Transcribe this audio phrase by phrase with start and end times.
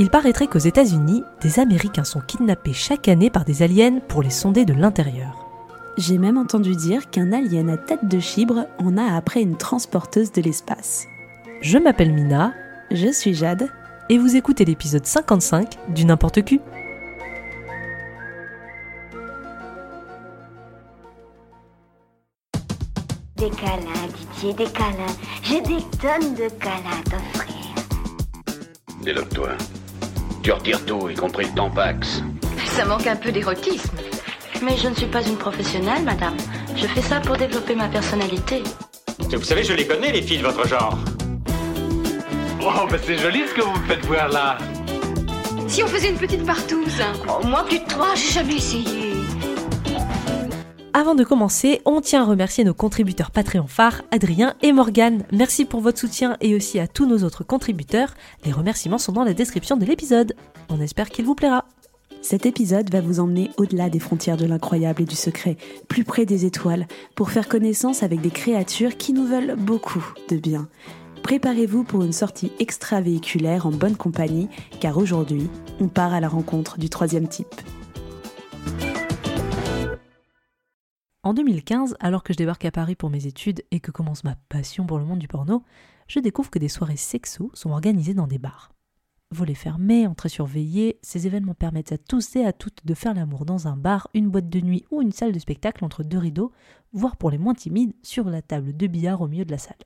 [0.00, 4.30] Il paraîtrait qu'aux États-Unis, des Américains sont kidnappés chaque année par des aliens pour les
[4.30, 5.46] sonder de l'intérieur.
[5.98, 10.32] J'ai même entendu dire qu'un alien à tête de chibre en a après une transporteuse
[10.32, 11.04] de l'espace.
[11.60, 12.54] Je m'appelle Mina.
[12.90, 13.68] Je suis Jade.
[14.08, 16.60] Et vous écoutez l'épisode 55 du N'importe Q.
[23.36, 25.16] Des câlins, Didier, des câlins.
[25.42, 27.50] J'ai des tonnes de câlins à t'offrir.
[29.04, 29.50] Déloque-toi.
[30.42, 32.22] Tu retires tout, y compris le tampax.
[32.76, 33.90] Ça manque un peu d'érotisme.
[34.62, 36.36] Mais je ne suis pas une professionnelle, madame.
[36.76, 38.62] Je fais ça pour développer ma personnalité.
[39.18, 40.98] Vous savez, je les connais, les filles de votre genre.
[42.62, 44.58] Oh, ben c'est joli ce que vous me faites voir là.
[45.66, 48.99] Si on faisait une petite partouze Oh, moi, plus de trois, j'ai jamais essayé.
[50.92, 55.22] Avant de commencer, on tient à remercier nos contributeurs Patreon phares, Adrien et Morgane.
[55.30, 58.14] Merci pour votre soutien et aussi à tous nos autres contributeurs.
[58.44, 60.34] Les remerciements sont dans la description de l'épisode.
[60.68, 61.64] On espère qu'il vous plaira.
[62.22, 66.26] Cet épisode va vous emmener au-delà des frontières de l'incroyable et du secret, plus près
[66.26, 70.68] des étoiles, pour faire connaissance avec des créatures qui nous veulent beaucoup de bien.
[71.22, 74.48] Préparez-vous pour une sortie extravéhiculaire en bonne compagnie,
[74.80, 75.48] car aujourd'hui,
[75.80, 77.54] on part à la rencontre du troisième type.
[81.22, 84.36] En 2015, alors que je débarque à Paris pour mes études et que commence ma
[84.48, 85.62] passion pour le monde du porno,
[86.08, 88.72] je découvre que des soirées sexo sont organisées dans des bars.
[89.30, 93.44] Volets fermés, entrées surveillées, ces événements permettent à tous et à toutes de faire l'amour
[93.44, 96.52] dans un bar, une boîte de nuit ou une salle de spectacle entre deux rideaux,
[96.94, 99.76] voire pour les moins timides, sur la table de billard au milieu de la salle.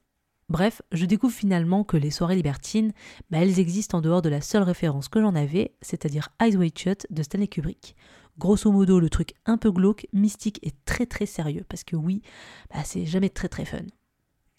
[0.48, 2.92] Bref, je découvre finalement que les soirées libertines,
[3.30, 6.78] bah, elles existent en dehors de la seule référence que j'en avais, c'est-à-dire Eyes Wide
[6.78, 7.96] Shut de Stanley Kubrick.
[8.38, 12.22] Grosso modo, le truc un peu glauque, mystique et très très sérieux, parce que oui,
[12.70, 13.84] bah, c'est jamais très très fun.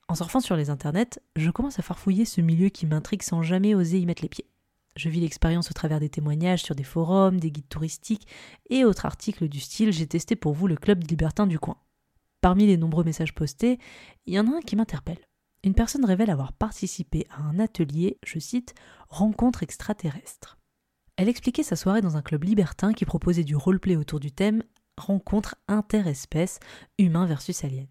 [0.07, 3.75] En surfant sur les internets, je commence à farfouiller ce milieu qui m'intrigue sans jamais
[3.75, 4.47] oser y mettre les pieds.
[4.95, 8.27] Je vis l'expérience au travers des témoignages sur des forums, des guides touristiques
[8.69, 11.77] et autres articles du style J'ai testé pour vous le club libertin du coin.
[12.39, 13.79] Parmi les nombreux messages postés,
[14.25, 15.19] il y en a un qui m'interpelle.
[15.63, 18.75] Une personne révèle avoir participé à un atelier, je cite,
[19.09, 20.59] rencontre extraterrestre.
[21.17, 24.63] Elle expliquait sa soirée dans un club libertin qui proposait du roleplay autour du thème
[24.97, 26.59] rencontre interespèces,
[26.97, 27.87] humains versus aliens.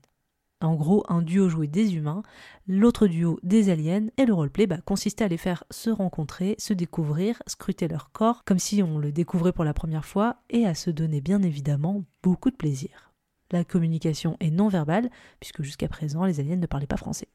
[0.61, 2.23] En gros, un duo jouait des humains,
[2.67, 6.73] l'autre duo des aliens, et le roleplay bah, consistait à les faire se rencontrer, se
[6.73, 10.75] découvrir, scruter leur corps, comme si on le découvrait pour la première fois, et à
[10.75, 13.13] se donner bien évidemment beaucoup de plaisir.
[13.51, 17.29] La communication est non verbale, puisque jusqu'à présent les aliens ne parlaient pas français.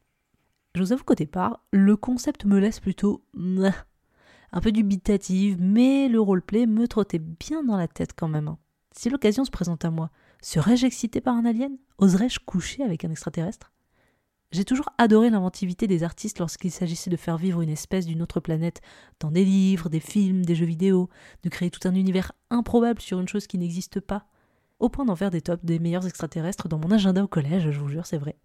[0.74, 3.24] Je vous avoue qu'au départ, le concept me laisse plutôt
[4.52, 8.48] un peu dubitative, mais le roleplay me trottait bien dans la tête quand même.
[8.48, 8.58] hein.
[8.96, 10.10] Si l'occasion se présente à moi,
[10.42, 11.78] serais-je excité par un alien?
[11.98, 13.72] Oserais-je coucher avec un extraterrestre?
[14.52, 18.40] J'ai toujours adoré l'inventivité des artistes lorsqu'il s'agissait de faire vivre une espèce d'une autre
[18.40, 18.82] planète
[19.20, 21.08] dans des livres, des films, des jeux vidéo,
[21.44, 24.26] de créer tout un univers improbable sur une chose qui n'existe pas,
[24.80, 27.80] au point d'en faire des tops des meilleurs extraterrestres dans mon agenda au collège, je
[27.80, 28.40] vous jure, c'est vrai.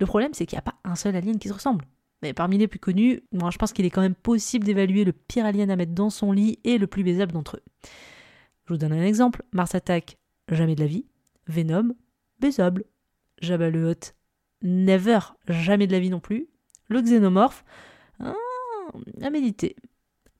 [0.00, 1.84] Le problème, c'est qu'il n'y a pas un seul alien qui se ressemble.
[2.22, 5.12] Mais parmi les plus connus, moi je pense qu'il est quand même possible d'évaluer le
[5.12, 7.62] pire alien à mettre dans son lit et le plus baisable d'entre eux.
[8.64, 9.42] Je vous donne un exemple.
[9.52, 10.18] Mars Attack,
[10.50, 11.06] jamais de la vie.
[11.46, 11.94] Venom,
[12.40, 12.84] baisable.
[13.40, 14.14] Jabba le Hutt,
[14.62, 15.18] never,
[15.48, 16.48] jamais de la vie non plus.
[16.88, 17.64] Le xénomorphe,
[18.20, 18.34] ah,
[19.20, 19.76] à méditer.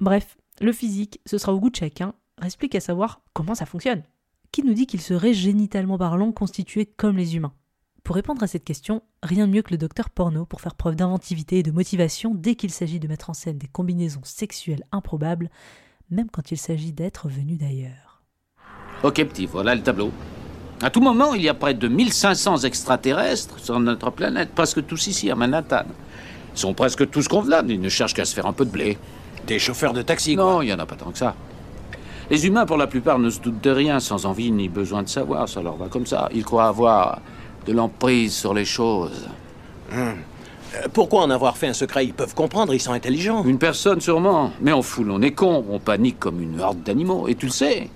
[0.01, 2.15] Bref, le physique, ce sera au goût de chacun.
[2.39, 4.03] Reste plus qu'à savoir comment ça fonctionne.
[4.53, 7.53] Qui nous dit qu'il serait génitalement parlant constitué comme les humains?
[8.07, 10.95] Pour répondre à cette question, rien de mieux que le docteur porno pour faire preuve
[10.95, 15.51] d'inventivité et de motivation dès qu'il s'agit de mettre en scène des combinaisons sexuelles improbables,
[16.09, 18.23] même quand il s'agit d'être venu d'ailleurs.
[19.03, 20.13] Ok, petit, voilà le tableau.
[20.83, 25.09] À tout moment, il y a près de 1500 extraterrestres sur notre planète, presque tous
[25.09, 25.87] ici, à Manhattan.
[26.55, 28.99] Ils sont presque tous convenables, ils ne cherchent qu'à se faire un peu de blé.
[29.49, 31.35] Des chauffeurs de taxi, Non, il n'y en a pas tant que ça.
[32.31, 35.09] Les humains, pour la plupart, ne se doutent de rien, sans envie ni besoin de
[35.09, 36.29] savoir, ça leur va comme ça.
[36.33, 37.21] Ils croient avoir
[37.67, 39.29] de l'emprise sur les choses.
[39.93, 40.13] Euh,
[40.93, 42.07] Pourquoi en avoir fait un secret?
[42.07, 43.45] Ils peuvent comprendre, ils sont intelligents.
[43.45, 47.29] Une personne sûrement, mais en foule, on est con, on panique comme une horde d'animaux,
[47.29, 47.89] et tu le sais.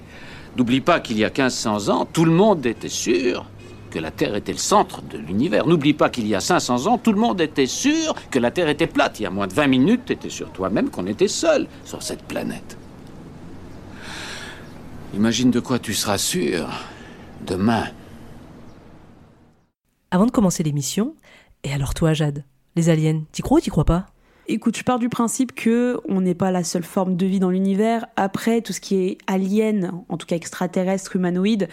[0.56, 3.46] N'oublie pas qu'il y a 1500 ans, tout le monde était sûr
[3.90, 5.66] que la Terre était le centre de l'univers.
[5.66, 8.68] N'oublie pas qu'il y a 500 ans, tout le monde était sûr que la Terre
[8.68, 9.20] était plate.
[9.20, 12.02] Il y a moins de 20 minutes, tu étais sûr toi-même qu'on était seul sur
[12.02, 12.76] cette planète.
[15.14, 16.68] Imagine de quoi tu seras sûr
[17.46, 17.84] demain.
[20.12, 21.14] Avant de commencer l'émission,
[21.62, 24.06] et alors toi Jade, les aliens, t'y crois ou t'y crois pas?
[24.48, 27.50] Écoute, je pars du principe que on n'est pas la seule forme de vie dans
[27.50, 28.06] l'univers.
[28.16, 31.68] Après, tout ce qui est alien, en tout cas extraterrestre, humanoïde,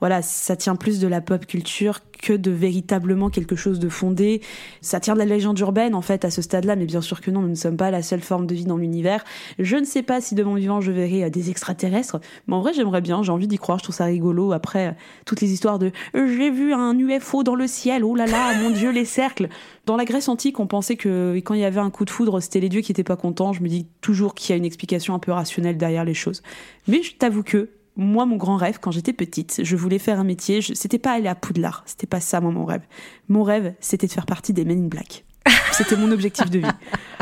[0.00, 4.40] voilà, ça tient plus de la pop culture que de véritablement quelque chose de fondé.
[4.80, 7.30] Ça tire de la légende urbaine en fait à ce stade-là, mais bien sûr que
[7.30, 9.24] non, nous ne sommes pas la seule forme de vie dans l'univers.
[9.58, 12.60] Je ne sais pas si de mon vivant je verrai euh, des extraterrestres, mais en
[12.60, 14.52] vrai j'aimerais bien, j'ai envie d'y croire, je trouve ça rigolo.
[14.52, 14.92] Après euh,
[15.26, 18.54] toutes les histoires de euh, j'ai vu un UFO dans le ciel, oh là là,
[18.62, 19.48] mon dieu les cercles.
[19.86, 22.40] Dans la Grèce antique, on pensait que quand il y avait un coup de foudre,
[22.40, 23.52] c'était les dieux qui étaient pas contents.
[23.52, 26.42] Je me dis toujours qu'il y a une explication un peu rationnelle derrière les choses.
[26.88, 30.24] Mais je t'avoue que moi, mon grand rêve, quand j'étais petite, je voulais faire un
[30.24, 30.60] métier.
[30.60, 31.82] Je, c'était pas aller à Poudlard.
[31.86, 32.82] C'était pas ça, moi, mon rêve.
[33.28, 35.24] Mon rêve, c'était de faire partie des Men in Black.
[35.72, 36.70] C'était mon objectif de vie.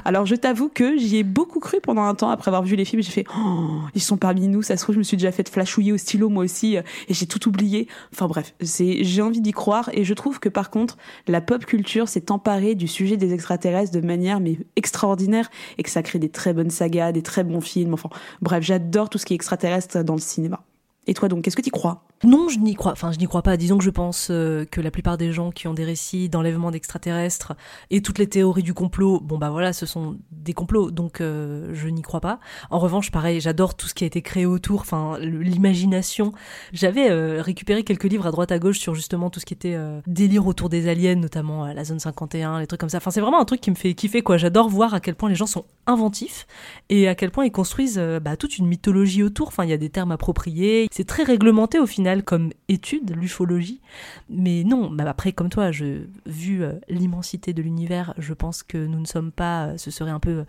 [0.05, 2.85] Alors, je t'avoue que j'y ai beaucoup cru pendant un temps après avoir vu les
[2.85, 3.03] films.
[3.03, 4.63] J'ai fait, oh, ils sont parmi nous.
[4.63, 7.15] Ça se trouve, je me suis déjà fait flashouiller au stylo, moi aussi, euh, et
[7.15, 7.89] j'ai tout oublié.
[8.13, 9.91] Enfin, bref, c'est, j'ai envie d'y croire.
[9.93, 10.99] Et je trouve que, par contre,
[11.29, 15.91] la pop culture s'est emparée du sujet des extraterrestres de manière, mais extraordinaire, et que
[15.91, 17.95] ça crée des très bonnes sagas, des très bons films.
[17.95, 18.11] Enfin,
[18.41, 20.63] bref, j'adore tout ce qui est extraterrestre dans le cinéma.
[21.07, 22.05] Et toi donc, qu'est-ce que tu crois?
[22.25, 22.93] Non, je n'y crois.
[22.93, 23.57] Enfin, je n'y crois pas.
[23.57, 26.71] Disons que je pense euh, que la plupart des gens qui ont des récits d'enlèvement
[26.71, 27.55] d'extraterrestres
[27.91, 30.91] et toutes les théories du complot, bon bah voilà, ce sont des complots.
[30.91, 32.39] Donc euh, je n'y crois pas.
[32.71, 34.81] En revanche, pareil, j'adore tout ce qui a été créé autour.
[34.81, 36.33] Enfin, l'imagination.
[36.73, 39.77] J'avais euh, récupéré quelques livres à droite à gauche sur justement tout ce qui était
[40.07, 42.99] délire autour des aliens, notamment la zone 51, les trucs comme ça.
[42.99, 44.37] Enfin, c'est vraiment un truc qui me fait kiffer quoi.
[44.37, 46.47] J'adore voir à quel point les gens sont inventifs
[46.89, 49.49] et à quel point ils construisent bah, toute une mythologie autour.
[49.49, 53.81] Enfin, il y a des termes appropriés c'est très réglementé au final comme étude, l'ufologie.
[54.29, 58.79] Mais non, bah après, comme toi, je, vu euh, l'immensité de l'univers, je pense que
[58.79, 60.45] nous ne sommes pas, euh, ce serait un peu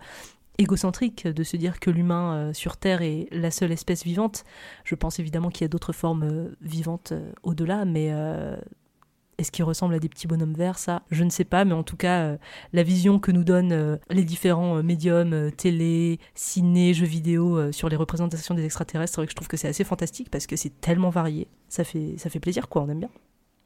[0.58, 4.44] égocentrique de se dire que l'humain euh, sur Terre est la seule espèce vivante.
[4.84, 8.12] Je pense évidemment qu'il y a d'autres formes vivantes au-delà, mais
[9.38, 11.82] est-ce qu'ils ressemblent à des petits bonhommes verts Ça, je ne sais pas, mais en
[11.82, 12.36] tout cas, euh,
[12.72, 17.88] la vision que nous donnent euh, les différents euh, médiums, télé, ciné, jeux vidéo sur
[17.88, 21.48] les représentations des extraterrestres, je trouve que c'est assez fantastique parce que c'est tellement varié.
[21.68, 23.10] Ça fait, ça fait plaisir, quoi, on aime bien.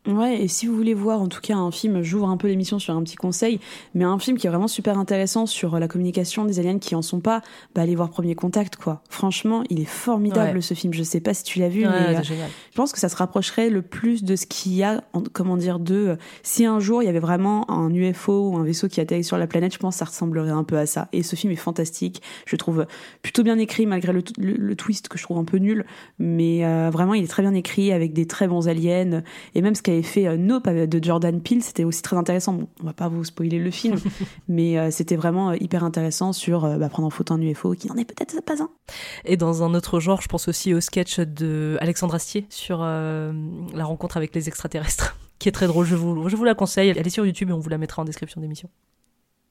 [0.06, 2.78] Ouais, et si vous voulez voir en tout cas un film, j'ouvre un peu l'émission
[2.78, 3.60] sur un petit conseil,
[3.94, 7.02] mais un film qui est vraiment super intéressant sur la communication des aliens qui en
[7.02, 7.42] sont pas,
[7.74, 9.02] bah allez voir Premier Contact quoi.
[9.10, 10.94] Franchement, il est formidable ce film.
[10.94, 12.34] Je sais pas si tu l'as vu, mais euh, je
[12.74, 15.02] pense que ça se rapprocherait le plus de ce qu'il y a,
[15.34, 18.64] comment dire, de euh, si un jour il y avait vraiment un UFO ou un
[18.64, 21.08] vaisseau qui atterrit sur la planète, je pense que ça ressemblerait un peu à ça.
[21.12, 22.86] Et ce film est fantastique, je trouve
[23.20, 25.84] plutôt bien écrit malgré le, le, twist que je trouve un peu nul,
[26.18, 29.22] mais euh, vraiment il est très bien écrit avec des très bons aliens
[29.54, 32.52] et même ce qui fait euh, Nope de Jordan Peele, c'était aussi très intéressant.
[32.52, 33.96] Bon, on va pas vous spoiler le film,
[34.48, 37.88] mais euh, c'était vraiment euh, hyper intéressant sur bah, prendre en photo un UFO qui
[37.88, 38.70] n'en est peut-être pas un.
[39.24, 43.84] Et dans un autre genre, je pense aussi au sketch de Alexandre Astier sur la
[43.84, 45.86] rencontre avec les extraterrestres, qui est très drôle.
[45.86, 46.90] Je vous, je vous la conseille.
[46.90, 48.68] Elle est sur YouTube et on vous la mettra en description d'émission.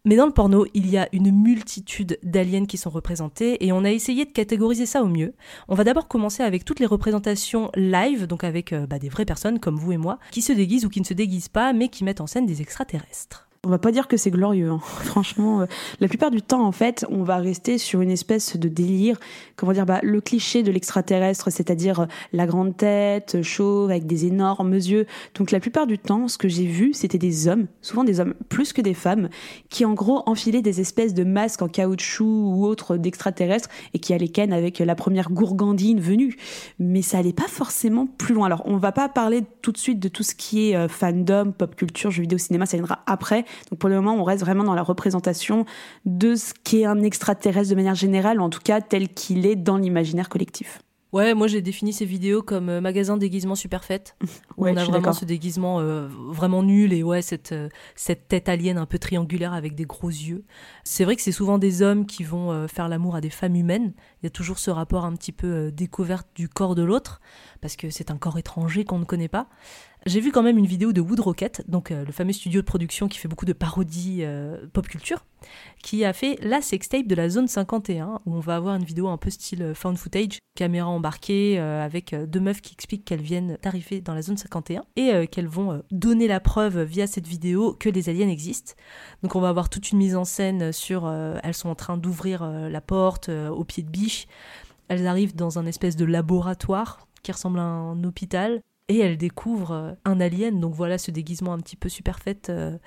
[0.05, 3.83] Mais dans le porno, il y a une multitude d'aliens qui sont représentés et on
[3.83, 5.33] a essayé de catégoriser ça au mieux.
[5.67, 9.25] On va d'abord commencer avec toutes les représentations live, donc avec euh, bah, des vraies
[9.25, 11.89] personnes comme vous et moi, qui se déguisent ou qui ne se déguisent pas, mais
[11.89, 14.69] qui mettent en scène des extraterrestres on va pas dire que c'est glorieux.
[14.69, 14.79] Hein.
[14.81, 15.65] Franchement, euh,
[15.99, 19.19] la plupart du temps, en fait, on va rester sur une espèce de délire.
[19.57, 24.25] Comment dire bah, Le cliché de l'extraterrestre, c'est-à-dire euh, la grande tête, chauve, avec des
[24.25, 25.05] énormes yeux.
[25.35, 28.35] Donc la plupart du temps, ce que j'ai vu, c'était des hommes, souvent des hommes
[28.47, 29.27] plus que des femmes,
[29.69, 34.13] qui en gros enfilaient des espèces de masques en caoutchouc ou autres d'extraterrestres et qui
[34.13, 36.37] allaient ken avec la première gourgandine venue.
[36.79, 38.45] Mais ça allait pas forcément plus loin.
[38.45, 41.51] Alors, on va pas parler tout de suite de tout ce qui est euh, fandom,
[41.51, 43.43] pop culture, jeux vidéo, cinéma, ça viendra après.
[43.69, 45.65] Donc pour le moment, on reste vraiment dans la représentation
[46.05, 49.55] de ce qu'est un extraterrestre de manière générale, ou en tout cas tel qu'il est
[49.55, 50.79] dans l'imaginaire collectif.
[51.13, 54.15] Ouais, moi j'ai défini ces vidéos comme euh, magasin déguisement super fait.
[54.57, 58.77] on a vraiment ce déguisement euh, vraiment nul et ouais cette euh, cette tête alien
[58.77, 60.43] un peu triangulaire avec des gros yeux.
[60.83, 63.93] C'est vrai que c'est souvent des hommes qui vont faire l'amour à des femmes humaines.
[64.21, 67.21] Il y a toujours ce rapport un petit peu découverte du corps de l'autre
[67.61, 69.47] parce que c'est un corps étranger qu'on ne connaît pas.
[70.07, 72.65] J'ai vu quand même une vidéo de Wood Rocket, donc euh, le fameux studio de
[72.65, 75.25] production qui fait beaucoup de parodies euh, pop culture,
[75.83, 79.09] qui a fait la sextape de la zone 51, où on va avoir une vidéo
[79.09, 83.57] un peu style euh, found footage, caméra embarquée, avec deux meufs qui expliquent qu'elles viennent
[83.61, 87.89] d'arriver dans la zone 51 et qu'elles vont donner la preuve via cette vidéo que
[87.89, 88.73] les aliens existent.
[89.21, 92.43] Donc on va avoir toute une mise en scène sur elles sont en train d'ouvrir
[92.43, 94.25] la porte au pied de biche.
[94.87, 99.71] Elles arrivent dans un espèce de laboratoire qui ressemble à un hôpital et elle découvre
[99.71, 102.77] euh, un alien, donc voilà ce déguisement un petit peu super fait euh,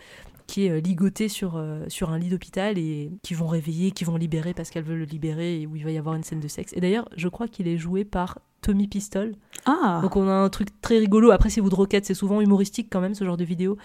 [0.47, 4.17] qui est euh, ligoté sur, sur un lit d'hôpital et qui vont réveiller, qui vont
[4.17, 6.49] libérer parce qu'elle veut le libérer et où il va y avoir une scène de
[6.49, 6.73] sexe.
[6.75, 9.35] Et d'ailleurs, je crois qu'il est joué par Tommy Pistol.
[9.67, 10.01] Ah.
[10.03, 11.31] Donc on a un truc très rigolo.
[11.31, 13.77] Après, c'est vous de roquette, c'est souvent humoristique quand même ce genre de vidéo.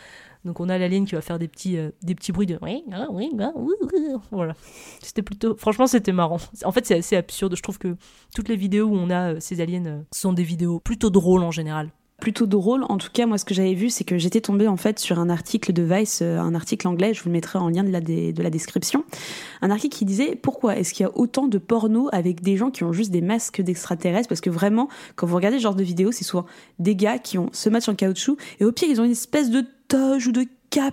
[0.44, 3.32] Donc on a l'alien qui va faire des petits, des petits bruits de oui, oui,
[4.32, 4.54] voilà.
[5.02, 6.38] C'était plutôt, franchement, c'était marrant.
[6.64, 7.56] En fait, c'est assez absurde.
[7.56, 7.96] Je trouve que
[8.34, 11.92] toutes les vidéos où on a ces aliens sont des vidéos plutôt drôles en général
[12.26, 12.86] plutôt drôle.
[12.90, 15.20] En tout cas, moi, ce que j'avais vu, c'est que j'étais tombée en fait sur
[15.20, 17.14] un article de Vice, euh, un article anglais.
[17.14, 19.04] Je vous le mettrai en lien de la, de la description.
[19.62, 22.72] Un article qui disait pourquoi est-ce qu'il y a autant de porno avec des gens
[22.72, 24.28] qui ont juste des masques d'extraterrestres?
[24.28, 26.48] Parce que vraiment, quand vous regardez ce genre de vidéos, c'est souvent
[26.80, 29.52] des gars qui ont se match en caoutchouc et au pire ils ont une espèce
[29.52, 30.48] de toge ou de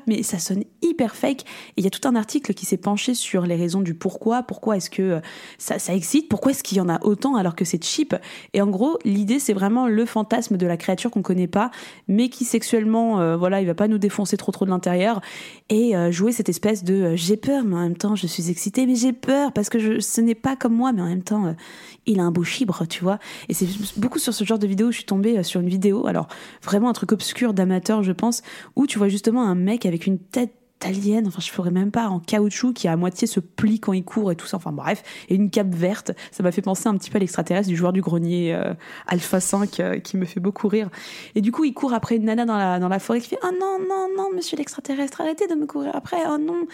[0.07, 1.43] mais ça sonne hyper fake.
[1.43, 1.47] Et
[1.79, 4.77] il y a tout un article qui s'est penché sur les raisons du pourquoi, pourquoi
[4.77, 5.21] est-ce que euh,
[5.59, 8.15] ça, ça excite, pourquoi est-ce qu'il y en a autant alors que c'est cheap?
[8.53, 11.71] Et en gros, l'idée c'est vraiment le fantasme de la créature qu'on connaît pas,
[12.09, 15.21] mais qui sexuellement, euh, voilà, il va pas nous défoncer trop trop de l'intérieur
[15.69, 18.87] et euh, jouer cette espèce de j'ai peur, mais en même temps je suis excitée,
[18.87, 21.55] mais j'ai peur parce que ce n'est pas comme moi, mais en même temps
[22.07, 23.19] il a un beau chibre, tu vois.
[23.49, 26.29] Et c'est beaucoup sur ce genre de vidéo, je suis tombée sur une vidéo, alors
[26.63, 28.43] vraiment un truc obscur d'amateur, je pense,
[28.77, 30.53] où tu vois justement un mec avec une tête
[30.85, 34.05] alien, enfin je ferais même pas, en caoutchouc qui à moitié se plie quand il
[34.05, 36.97] court et tout ça, enfin bref, et une cape verte, ça m'a fait penser un
[36.97, 38.75] petit peu à l'extraterrestre du joueur du grenier euh,
[39.07, 40.89] Alpha 5 euh, qui me fait beaucoup rire.
[41.35, 43.39] Et du coup il court après une nana dans la, dans la forêt qui fait
[43.43, 46.67] «Oh non, non, non, monsieur l'extraterrestre, arrêtez de me courir après, oh non!»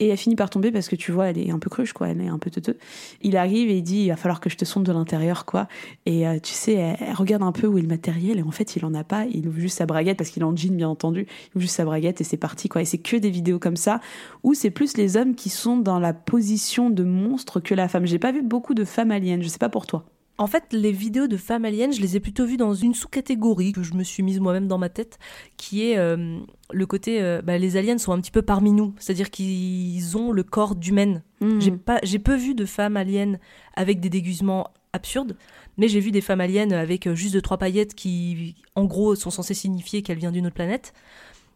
[0.00, 2.08] Et elle finit par tomber parce que tu vois, elle est un peu cruche quoi,
[2.08, 2.78] elle est un peu teuteux.
[3.22, 5.68] Il arrive et il dit «Il va falloir que je te sonde de l'intérieur quoi.»
[6.06, 8.76] Et euh, tu sais, elle, regarde un peu où est le matériel et en fait
[8.76, 10.88] il en a pas, il ouvre juste sa braguette parce qu'il est en jean bien
[10.88, 12.82] entendu, il ouvre juste sa braguette et c'est parti quoi.
[12.82, 14.00] Et c'est que des vidéos comme ça,
[14.42, 18.06] où c'est plus les hommes qui sont dans la position de monstre que la femme.
[18.06, 20.04] J'ai pas vu beaucoup de femmes aliens, je sais pas pour toi.
[20.38, 23.72] En fait, les vidéos de femmes aliens, je les ai plutôt vues dans une sous-catégorie
[23.72, 25.18] que je me suis mise moi-même dans ma tête,
[25.56, 26.38] qui est euh,
[26.70, 30.32] le côté euh, bah, les aliens sont un petit peu parmi nous, c'est-à-dire qu'ils ont
[30.32, 31.22] le corps d'humaine.
[31.40, 31.58] Hmm.
[31.58, 33.38] J'ai pas, j'ai peu vu de femmes aliens
[33.74, 35.36] avec des déguisements absurdes,
[35.78, 39.14] mais j'ai vu des femmes aliens avec euh, juste deux trois paillettes qui, en gros,
[39.14, 40.92] sont censées signifier qu'elles viennent d'une autre planète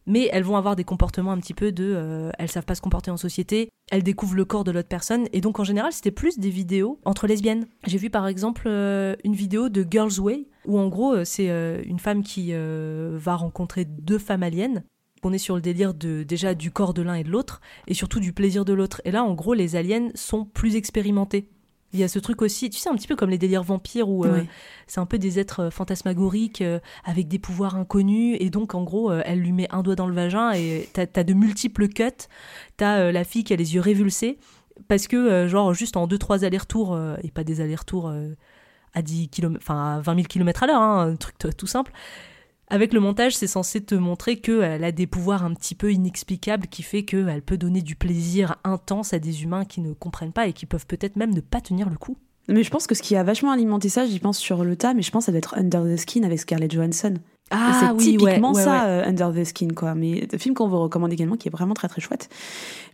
[0.07, 2.81] mais elles vont avoir des comportements un petit peu de euh, elles savent pas se
[2.81, 6.11] comporter en société, elles découvrent le corps de l'autre personne et donc en général c'était
[6.11, 7.67] plus des vidéos entre lesbiennes.
[7.87, 11.49] J'ai vu par exemple euh, une vidéo de Girls Way où en gros euh, c'est
[11.85, 14.83] une femme qui va rencontrer deux femmes aliens.
[15.23, 17.95] On est sur le délire de déjà du corps de l'un et de l'autre et
[17.95, 19.03] surtout du plaisir de l'autre.
[19.05, 21.51] Et là en gros les aliens sont plus expérimentés.
[21.93, 24.09] Il y a ce truc aussi, tu sais, un petit peu comme les délires vampires
[24.09, 24.45] où euh,
[24.87, 28.37] c'est un peu des êtres euh, fantasmagoriques euh, avec des pouvoirs inconnus.
[28.39, 31.25] Et donc, en gros, elle lui met un doigt dans le vagin et t'as as
[31.25, 32.29] de multiples cuts.
[32.77, 34.39] T'as la fille qui a les yeux révulsés
[34.89, 38.13] parce que, genre, juste en 2-3 allers-retours, et pas des allers-retours
[38.95, 41.93] à 10 km, enfin à 20 000 km à l'heure, hein, un truc tout simple,
[42.71, 46.69] avec le montage, c'est censé te montrer qu'elle a des pouvoirs un petit peu inexplicables
[46.69, 50.47] qui fait qu'elle peut donner du plaisir intense à des humains qui ne comprennent pas
[50.47, 52.17] et qui peuvent peut-être même ne pas tenir le coup.
[52.49, 54.95] Mais je pense que ce qui a vachement alimenté ça, j'y pense sur le tas,
[54.95, 57.15] mais je pense que ça doit être Under the Skin avec Scarlett Johansson.
[57.51, 59.95] Ah, c'est typiquement ça, euh, Under the Skin, quoi.
[59.95, 62.29] Mais le film qu'on vous recommande également, qui est vraiment très très chouette.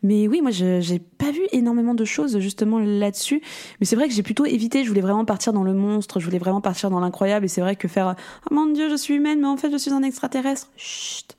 [0.03, 3.43] Mais oui, moi, j'ai pas vu énormément de choses justement là-dessus.
[3.81, 4.83] Mais c'est vrai que j'ai plutôt évité.
[4.83, 7.45] Je voulais vraiment partir dans le monstre, je voulais vraiment partir dans l'incroyable.
[7.45, 8.17] Et c'est vrai que faire,
[8.51, 10.69] oh mon dieu, je suis humaine, mais en fait, je suis un extraterrestre.
[10.77, 11.37] Chut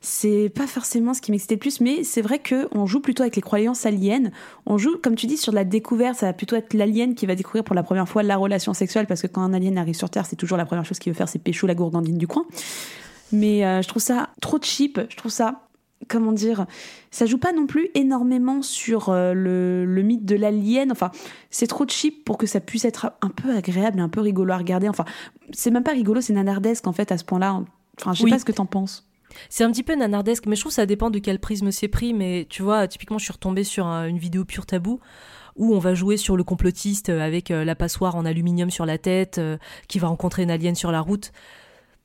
[0.00, 3.36] c'est pas forcément ce qui m'excitait le plus, mais c'est vrai qu'on joue plutôt avec
[3.36, 4.30] les croyances aliens.
[4.66, 6.18] On joue, comme tu dis, sur de la découverte.
[6.18, 9.06] Ça va plutôt être l'alien qui va découvrir pour la première fois la relation sexuelle,
[9.06, 11.16] parce que quand un alien arrive sur Terre, c'est toujours la première chose qu'il veut
[11.16, 12.44] faire, c'est pécho la gourgandine du coin.
[13.32, 15.00] Mais euh, je trouve ça trop cheap.
[15.08, 15.62] Je trouve ça
[16.06, 16.66] comment dire,
[17.10, 20.92] ça joue pas non plus énormément sur euh, le, le, mythe de l'alien.
[20.92, 21.10] Enfin,
[21.50, 24.52] c'est trop cheap pour que ça puisse être un peu agréable et un peu rigolo
[24.52, 24.88] à regarder.
[24.88, 25.04] Enfin,
[25.50, 27.62] c'est même pas rigolo, c'est nanardesque en fait à ce point-là.
[28.00, 29.07] Enfin, je sais pas ce que t'en penses.
[29.48, 31.88] C'est un petit peu nanardesque, mais je trouve que ça dépend de quel prisme c'est
[31.88, 32.14] pris.
[32.14, 35.00] Mais tu vois, typiquement, je suis retombée sur une vidéo pure tabou
[35.58, 38.86] où on va jouer sur le complotiste euh, avec euh, la passoire en aluminium sur
[38.86, 39.58] la tête, euh,
[39.88, 41.32] qui va rencontrer une alien sur la route.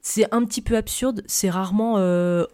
[0.01, 1.94] C'est un petit peu absurde, c'est rarement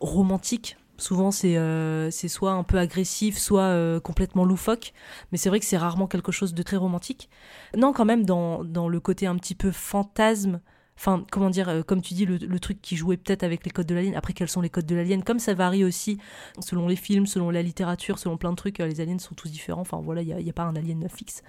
[0.02, 0.78] romantique.
[1.00, 4.94] Souvent, c'est soit un peu agressif, soit complètement loufoque.
[5.32, 7.28] Mais c'est vrai que c'est rarement quelque chose de très romantique.
[7.76, 10.62] Non, quand même, dans, dans le côté un petit peu fantasme
[11.00, 13.86] enfin comment dire euh, comme tu dis le, truc qui jouait peut-être avec les codes
[13.86, 16.20] de l'alien après quels sont les codes de l'alien comme ça varie aussi
[16.60, 19.50] selon les films selon la littérature selon plein de trucs euh, les aliens sont tous
[19.50, 19.82] différents.
[19.82, 21.42] Enfin voilà il n'y a, pas un alien fixe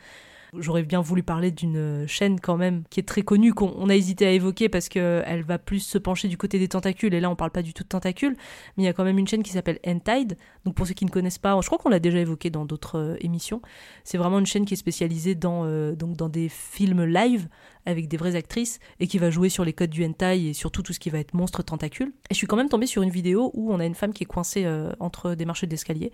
[0.58, 4.26] J'aurais bien voulu parler d'une chaîne quand même qui est très connue, qu'on a hésité
[4.26, 7.14] à évoquer parce qu'elle va plus se pencher du côté des tentacules.
[7.14, 8.36] Et là, on parle pas du tout de tentacules,
[8.76, 10.36] mais il y a quand même une chaîne qui s'appelle Entide.
[10.64, 12.98] Donc pour ceux qui ne connaissent pas, je crois qu'on l'a déjà évoqué dans d'autres
[12.98, 13.62] euh, émissions.
[14.04, 15.94] C'est vraiment une chaîne qui est spécialisée dans, euh,
[16.28, 17.48] des films live
[17.86, 20.82] avec des vraies actrices et qui va jouer sur les codes du hentai et surtout
[20.82, 22.12] tout ce qui va être monstre tentacule.
[22.30, 24.24] Et je suis quand même tombée sur une vidéo où on a une femme qui
[24.24, 26.12] est coincée euh, entre des marches d'escalier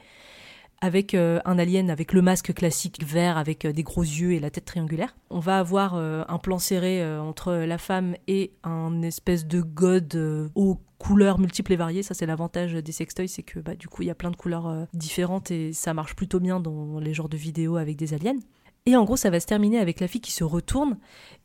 [0.81, 4.41] avec euh, un alien avec le masque classique vert avec euh, des gros yeux et
[4.41, 5.17] la tête triangulaire.
[5.31, 10.51] On va avoir euh, un plan serré entre la femme et un espèce de god
[10.55, 12.03] aux couleurs multiples et variées.
[12.03, 14.37] Ça, c'est l'avantage des sextoys, c'est que bah, du coup, il y a plein de
[14.37, 18.39] couleurs différentes et ça marche plutôt bien dans les genres de vidéos avec des aliens.
[18.87, 20.99] Et en gros, ça va se terminer avec la fille qui se retourne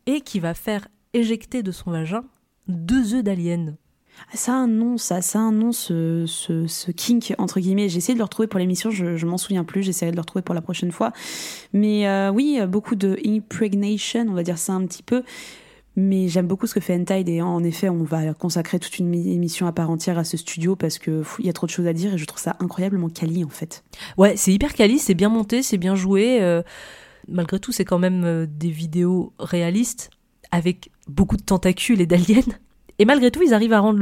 [0.06, 2.24] et qui va faire éjecter de son vagin
[2.68, 3.78] deux œufs d'alien.
[4.34, 7.90] Ça a un nom, ça, ça a un nom, ce, ce, ce kink, entre guillemets.
[7.90, 10.22] J'ai essayé de le retrouver pour l'émission, je, je m'en souviens plus, j'essaierai de le
[10.22, 11.12] retrouver pour la prochaine fois.
[11.74, 15.24] Mais euh, oui, beaucoup de impregnation, on va dire ça un petit peu.
[15.98, 19.14] Mais j'aime beaucoup ce que fait Entide et en effet, on va consacrer toute une
[19.14, 21.88] émission à part entière à ce studio parce que il y a trop de choses
[21.88, 23.84] à dire et je trouve ça incroyablement quali en fait.
[24.18, 26.42] Ouais, c'est hyper quali, c'est bien monté, c'est bien joué.
[26.42, 26.62] euh,
[27.28, 30.12] malgré tout, c'est quand même euh, des vidéos réalistes
[30.52, 32.42] avec beaucoup de tentacules et d'aliens.
[33.02, 34.00] Et malgré tout, ils arrivent à rendre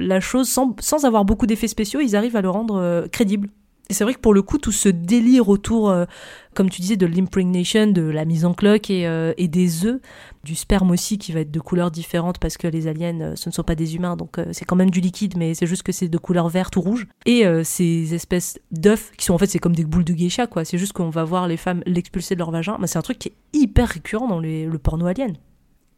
[0.00, 3.48] la chose sans, avoir beaucoup d'effets spéciaux, ils arrivent à le rendre euh, crédible.
[3.88, 6.06] Et c'est vrai que pour le coup, tout ce délire autour, euh,
[6.52, 10.00] comme tu disais, de l'impregnation, de la mise en cloque et, euh, et des œufs,
[10.42, 13.52] du sperme aussi qui va être de couleurs différentes parce que les aliens, ce ne
[13.52, 16.08] sont pas des humains, donc c'est quand même du liquide, mais c'est juste que c'est
[16.08, 17.06] de couleur verte ou rouge.
[17.26, 20.64] Et ces espèces d'œufs qui sont en fait, c'est comme des boules de geisha, quoi.
[20.64, 22.76] C'est juste qu'on va voir les femmes l'expulser de leur vagin.
[22.80, 25.36] Mais c'est un truc qui est hyper récurrent dans le porno alien.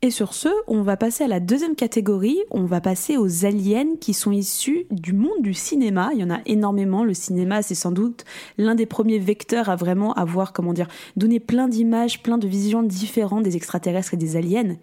[0.04, 2.37] Et sur ce, on va passer à la deuxième catégorie.
[2.50, 6.11] On va passer aux aliens qui sont issus du monde du cinéma.
[6.12, 7.04] Il y en a énormément.
[7.04, 8.26] Le cinéma, c'est sans doute
[8.58, 12.82] l'un des premiers vecteurs à vraiment avoir, comment dire, donné plein d'images, plein de visions
[12.82, 14.76] différentes des extraterrestres et des aliens.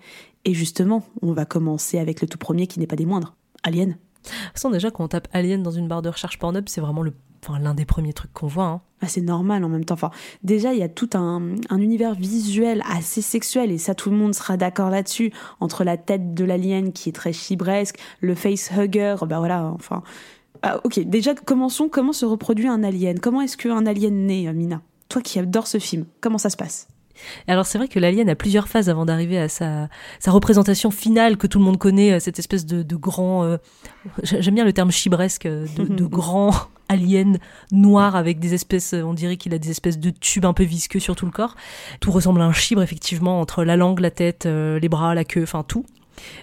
[0.43, 3.35] Et justement, on va commencer avec le tout premier qui n'est pas des moindres.
[3.61, 3.89] Alien.
[3.89, 6.81] De toute façon, déjà, quand on tape alien dans une barre de recherche Pornhub, c'est
[6.81, 7.13] vraiment le,
[7.43, 8.65] enfin, l'un des premiers trucs qu'on voit.
[8.65, 8.81] hein.
[9.01, 9.95] Ah, c'est normal en même temps.
[9.95, 10.11] Enfin,
[10.43, 14.15] déjà, il y a tout un, un univers visuel assez sexuel, et ça, tout le
[14.15, 19.15] monde sera d'accord là-dessus, entre la tête de l'alien qui est très chibresque, le face-hugger,
[19.27, 20.03] bah voilà, enfin...
[20.63, 21.89] Ah, ok, déjà, commençons.
[21.89, 23.19] Comment se reproduit un alien?
[23.19, 26.87] Comment est-ce qu'un alien naît, Mina Toi qui adores ce film, comment ça se passe?
[27.47, 31.37] Alors c'est vrai que l'alien a plusieurs phases avant d'arriver à sa, sa représentation finale
[31.37, 33.43] que tout le monde connaît, euh, cette espèce de, de grand...
[33.43, 33.57] euh,
[34.23, 36.51] J'aime bien le terme chibresque, euh, de, de grand
[36.91, 37.39] alien
[37.71, 40.63] noir avec des espèces, euh, on dirait qu'il a des espèces de tubes un peu
[40.63, 41.55] visqueux sur tout le corps.
[41.99, 45.23] Tout ressemble à un chibre effectivement, entre la langue, la tête, euh, les bras, la
[45.23, 45.85] queue, enfin tout.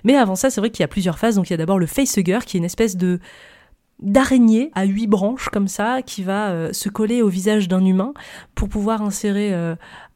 [0.04, 1.36] Mais avant ça, c'est vrai qu'il y a plusieurs phases.
[1.36, 3.20] Donc il y a d'abord le facehugger qui est une espèce de
[4.00, 8.14] d'araignée à huit branches comme ça qui va euh, se coller au visage d'un humain
[8.54, 9.52] pour pouvoir insérer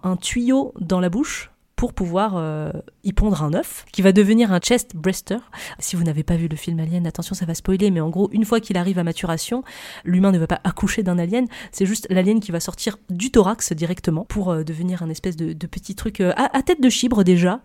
[0.03, 1.52] un tuyau dans la bouche
[1.83, 2.71] pour pouvoir euh,
[3.03, 5.39] y pondre un œuf qui va devenir un chest breaster.
[5.81, 8.31] Si vous n'avez pas vu le film Alien, attention ça va spoiler, mais en gros
[8.31, 9.65] une fois qu'il arrive à maturation,
[10.05, 13.73] l'humain ne va pas accoucher d'un alien, c'est juste l'alien qui va sortir du thorax
[13.73, 17.63] directement pour euh, devenir un espèce de, petit truc euh, à, tête de chibre déjà,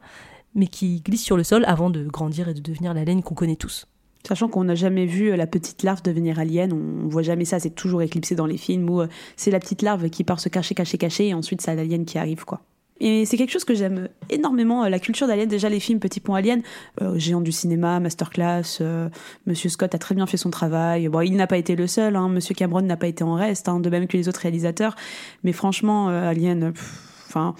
[0.55, 3.55] mais qui glisse sur le sol avant de grandir et de devenir l'alien qu'on connaît
[3.55, 3.85] tous.
[4.27, 7.75] Sachant qu'on n'a jamais vu la petite larve devenir alien, on voit jamais ça, c'est
[7.75, 9.03] toujours éclipsé dans les films où
[9.35, 12.17] c'est la petite larve qui part se cacher, cacher, cacher, et ensuite c'est l'alien qui
[12.17, 12.61] arrive, quoi.
[12.99, 15.47] Et c'est quelque chose que j'aime énormément, euh, la culture d'Alien.
[15.47, 16.61] Déjà, les films Petit Pont Alien,
[17.01, 19.09] euh, Géant du cinéma, Masterclass, euh,
[19.45, 21.07] Monsieur Scott a très bien fait son travail.
[21.07, 23.69] Bon, il n'a pas été le seul, hein, Monsieur Cameron n'a pas été en reste,
[23.69, 24.95] hein, de même que les autres réalisateurs.
[25.43, 26.73] Mais franchement, euh, Alien,
[27.27, 27.55] enfin,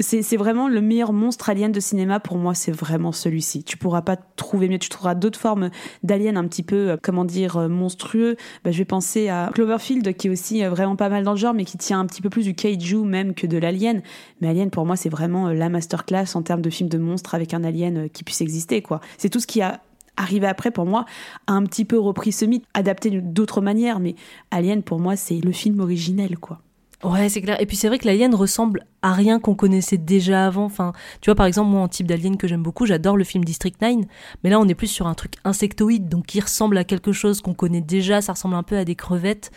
[0.00, 3.64] c'est vraiment le meilleur monstre alien de cinéma pour moi, c'est vraiment celui-ci.
[3.64, 5.70] Tu pourras pas trouver mieux, tu trouveras d'autres formes
[6.02, 8.36] d'aliens un petit peu, euh, comment dire, euh, monstrueux.
[8.64, 11.38] Bah, je vais penser à Cloverfield qui est aussi euh, vraiment pas mal dans le
[11.38, 14.02] genre, mais qui tient un petit peu plus du kaiju même que de l'alien.
[14.40, 17.54] Mais Alien pour moi c'est vraiment la masterclass en termes de film de monstre avec
[17.54, 19.00] un alien qui puisse exister quoi.
[19.18, 19.80] C'est tout ce qui a
[20.16, 21.04] arrivé après pour moi
[21.46, 24.14] a un petit peu repris ce mythe, adapté d'autres manières, mais
[24.50, 26.60] Alien pour moi c'est le film originel quoi.
[27.04, 27.60] Ouais, c'est clair.
[27.60, 30.64] Et puis c'est vrai que l'alien ressemble à rien qu'on connaissait déjà avant.
[30.64, 33.44] Enfin, tu vois, par exemple, moi, en type d'alien que j'aime beaucoup, j'adore le film
[33.44, 34.04] District 9.
[34.42, 37.40] Mais là, on est plus sur un truc insectoïde, donc qui ressemble à quelque chose
[37.40, 38.20] qu'on connaît déjà.
[38.20, 39.52] Ça ressemble un peu à des crevettes.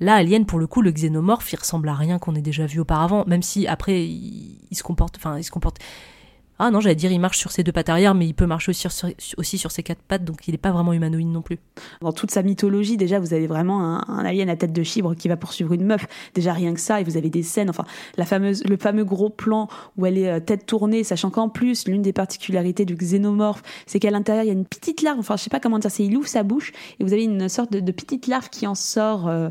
[0.00, 2.80] Là, Alien, pour le coup, le xénomorphe, il ressemble à rien qu'on ait déjà vu
[2.80, 3.24] auparavant.
[3.26, 5.16] Même si, après, il, il se comporte...
[5.18, 5.78] Enfin, il se comporte...
[6.58, 8.70] Ah non, j'allais dire, il marche sur ses deux pattes arrière, mais il peut marcher
[8.70, 11.58] aussi sur, aussi sur ses quatre pattes, donc il n'est pas vraiment humanoïde non plus.
[12.00, 15.26] Dans toute sa mythologie, déjà, vous avez vraiment un, alien à tête de chibre qui
[15.26, 16.06] va poursuivre une meuf.
[16.34, 17.84] Déjà, rien que ça, et vous avez des scènes, enfin,
[18.16, 21.88] la fameuse, le fameux gros plan où elle est euh, tête tournée, sachant qu'en plus,
[21.88, 25.36] l'une des particularités du xénomorphe, c'est qu'à l'intérieur, il y a une petite larve, enfin,
[25.36, 27.72] je sais pas comment dire, c'est il ouvre sa bouche, et vous avez une sorte
[27.72, 29.26] de, de petite larve qui en sort.
[29.26, 29.48] Euh,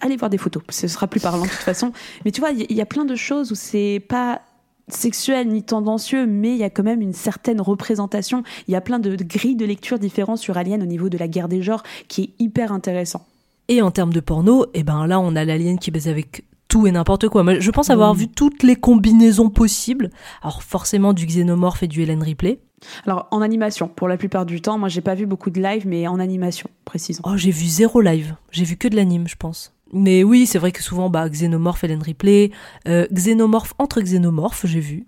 [0.00, 1.92] allez voir des photos, ce sera plus parlant de toute façon.
[2.24, 4.42] Mais tu vois, il y, y a plein de choses où c'est pas
[4.88, 8.42] sexuel ni tendancieux, mais il y a quand même une certaine représentation.
[8.68, 11.28] Il y a plein de, grilles de lecture différentes sur Alien au niveau de la
[11.28, 13.26] guerre des genres qui est hyper intéressant.
[13.68, 16.86] Et en termes de porno, eh ben là, on a l'alien qui baise avec tout
[16.86, 17.42] et n'importe quoi.
[17.42, 18.18] Moi, je pense avoir mmh.
[18.18, 20.10] vu toutes les combinaisons possibles.
[20.42, 22.60] Alors forcément du xénomorphe et du Helen Ripley.
[23.06, 25.86] Alors en animation, pour la plupart du temps, moi j'ai pas vu beaucoup de live,
[25.86, 27.22] mais en animation, précisons.
[27.24, 28.34] Oh, j'ai vu zéro live.
[28.50, 29.73] J'ai vu que de l'anime, je pense.
[29.92, 32.50] Mais oui, c'est vrai que souvent, bah, xénomorphe, Helen Ripley,
[32.88, 35.06] euh, xénomorphe entre xénomorphes, j'ai vu.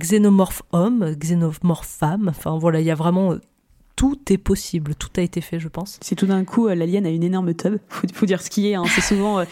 [0.00, 2.28] Xénomorphe homme, xénomorphe femme.
[2.28, 3.36] Enfin voilà, il y a vraiment
[3.96, 5.98] tout est possible, tout a été fait, je pense.
[6.02, 7.78] C'est tout d'un coup, euh, l'alien a une énorme tub.
[7.88, 8.74] Faut, faut dire ce qui est.
[8.74, 8.84] Hein.
[8.94, 9.44] C'est souvent, euh,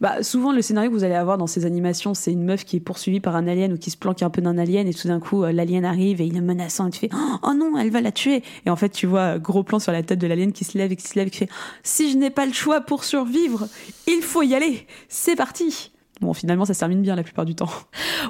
[0.00, 2.76] bah, souvent le scénario que vous allez avoir dans ces animations, c'est une meuf qui
[2.76, 5.06] est poursuivie par un alien ou qui se planque un peu d'un alien et tout
[5.08, 7.10] d'un coup, euh, l'alien arrive et il est menaçant et tu fais,
[7.42, 8.42] oh non, elle va la tuer.
[8.64, 10.90] Et en fait, tu vois, gros plan sur la tête de l'alien qui se lève
[10.90, 11.50] et qui se lève et qui fait,
[11.82, 13.68] si je n'ai pas le choix pour survivre,
[14.06, 14.86] il faut y aller.
[15.08, 15.92] C'est parti.
[16.20, 17.70] Bon, finalement, ça se termine bien la plupart du temps.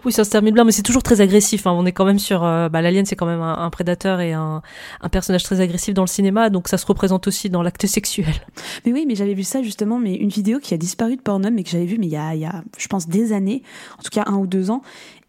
[0.05, 1.67] Oui, ça se termine bien, mais c'est toujours très agressif.
[1.67, 1.73] hein.
[1.77, 2.45] On est quand même sur.
[2.45, 4.63] euh, bah, L'alien, c'est quand même un, un prédateur et un,
[5.01, 8.33] un personnage très agressif dans le cinéma, donc ça se représente aussi dans l'acte sexuel.
[8.87, 11.53] Mais oui, mais j'avais vu ça justement, mais une vidéo qui a disparu de Pornhub,
[11.53, 13.63] mais que j'avais vue, mais il y a, il y a, je pense, des années,
[13.99, 14.81] en tout cas un ou deux ans.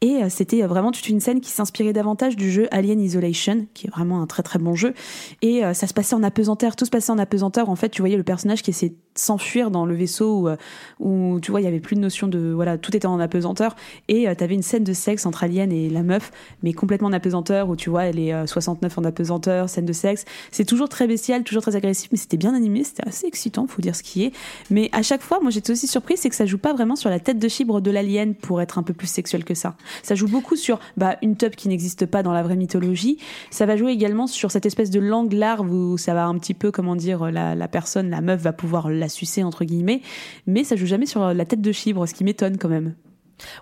[0.03, 3.87] Et euh, c'était vraiment toute une scène qui s'inspirait davantage du jeu Alien Isolation, qui
[3.87, 4.93] est vraiment un très très bon jeu.
[5.41, 7.69] Et euh, ça se passait en apesanteur, tout se passait en apesanteur.
[7.69, 10.55] En fait, tu voyais le personnage qui essayait s'enfuir dans le vaisseau où, euh,
[10.99, 12.51] où tu vois, il y avait plus de notion de.
[12.53, 13.75] Voilà, tout était en apesanteur.
[14.07, 16.31] Et tu avais une scène de sexe entre Alien et la meuf,
[16.63, 19.93] mais complètement en apesanteur, où tu vois, elle est euh, 69 en apesanteur, scène de
[19.93, 20.25] sexe.
[20.51, 23.81] C'est toujours très bestial, toujours très agressif, mais c'était bien animé, c'était assez excitant, faut
[23.81, 24.31] dire ce qui est.
[24.69, 27.09] Mais à chaque fois, moi j'étais aussi surprise, c'est que ça joue pas vraiment sur
[27.09, 29.75] la tête de chibre de l'alien pour être un peu plus sexuel que ça.
[30.03, 33.17] Ça joue beaucoup sur bah, une tub qui n'existe pas dans la vraie mythologie.
[33.49, 36.53] Ça va jouer également sur cette espèce de langue larve où ça va un petit
[36.53, 40.01] peu, comment dire, la, la personne, la meuf va pouvoir la sucer entre guillemets,
[40.47, 42.95] mais ça joue jamais sur la tête de chibre, ce qui m'étonne quand même.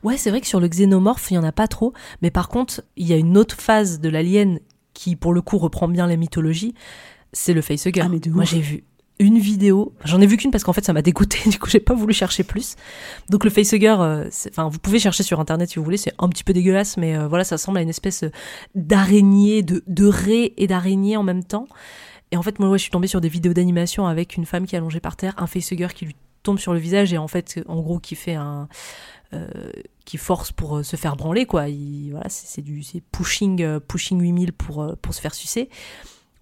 [0.04, 2.50] Ouais, c'est vrai que sur le xénomorphe, il y en a pas trop, mais par
[2.50, 4.60] contre, il y a une autre phase de l'alien
[4.94, 6.74] qui, pour le coup, reprend bien la mythologie,
[7.34, 8.02] c'est le facehugger.
[8.02, 8.84] Ah, mais de Moi, j'ai vu
[9.20, 11.82] une vidéo, j'en ai vu qu'une parce qu'en fait ça m'a dégoûté, du coup j'ai
[11.82, 12.76] pas voulu chercher plus.
[13.30, 16.30] Donc le facehugger, euh, enfin vous pouvez chercher sur internet si vous voulez, c'est un
[16.30, 18.32] petit peu dégueulasse, mais euh, voilà, ça ressemble à une espèce euh,
[18.76, 21.68] d'araignée, de, de raie et d'araignée en même temps.
[22.32, 24.76] Et en fait, moi, je suis tombée sur des vidéos d'animation avec une femme qui
[24.76, 27.60] est allongée par terre, un facehugger qui lui tombe sur le visage et en fait,
[27.68, 28.68] en gros, qui fait un,
[29.34, 29.48] euh,
[30.06, 31.70] qui force pour euh, se faire branler, quoi.
[31.70, 35.70] Il, voilà, c'est du, c'est pushing, euh, pushing 8000 pour pour se faire sucer.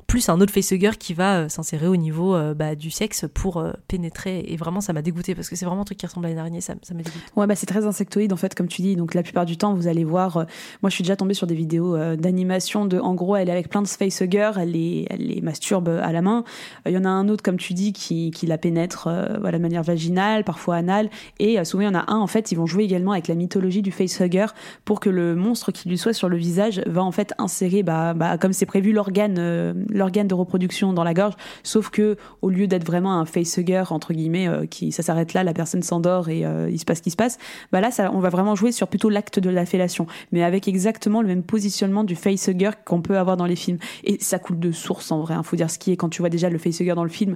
[0.08, 3.58] Plus un autre facehugger qui va euh, s'insérer au niveau euh, bah, du sexe pour
[3.58, 4.46] euh, pénétrer.
[4.48, 6.38] Et vraiment, ça m'a dégoûté parce que c'est vraiment un truc qui ressemble à une
[6.38, 7.22] araignée, ça, ça me dégoûte.
[7.36, 8.96] Ouais, bah c'est très insectoïde en fait, comme tu dis.
[8.96, 10.46] Donc la plupart du temps, vous allez voir.
[10.82, 13.00] moi, je suis déjà tombée sur des vidéos d'animation de.
[13.00, 16.22] En gros, elle est avec plein de facehuggers, elle les, elle les masturbe à la
[16.22, 16.46] main.
[16.86, 19.10] Il y en a un autre, comme tu dis, qui, qui la pénètre
[19.42, 21.10] voilà, de manière vaginale, parfois anale.
[21.40, 23.36] Et souvent, il y en a un, en fait, ils vont jouer également avec la
[23.36, 24.48] mythologie du facehugger
[24.86, 28.14] pour que le monstre qui lui soit sur le visage va en fait insérer, bah,
[28.14, 31.34] bah, comme c'est prévu, l'organe, l'organe de reproduction dans la gorge.
[31.64, 35.44] Sauf que au lieu d'être vraiment un facehugger entre guillemets, euh, qui ça s'arrête là,
[35.44, 37.38] la personne s'endort et euh, il se passe ce qui se passe.
[37.72, 41.22] Bah là, on va vraiment jouer sur plutôt l'acte de la fellation, mais avec exactement
[41.22, 43.80] le même positionnement du facehugger qu'on peut avoir dans les films.
[44.04, 45.36] Et ça coule de source en vrai.
[45.38, 47.36] Il faut dire ce qui est quand tu vois déjà le facehugger dans le film.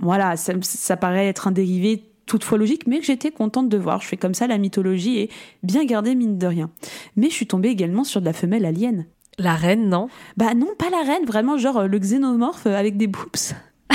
[0.00, 4.00] Voilà, ça, ça paraît être un dérivé toutefois logique, mais que j'étais contente de voir.
[4.00, 5.30] Je fais comme ça, la mythologie est
[5.62, 6.70] bien gardée, mine de rien.
[7.16, 9.06] Mais je suis tombée également sur de la femelle alien.
[9.40, 10.08] La reine, non?
[10.36, 13.54] Bah non, pas la reine, vraiment genre euh, le xénomorphe euh, avec des boobs.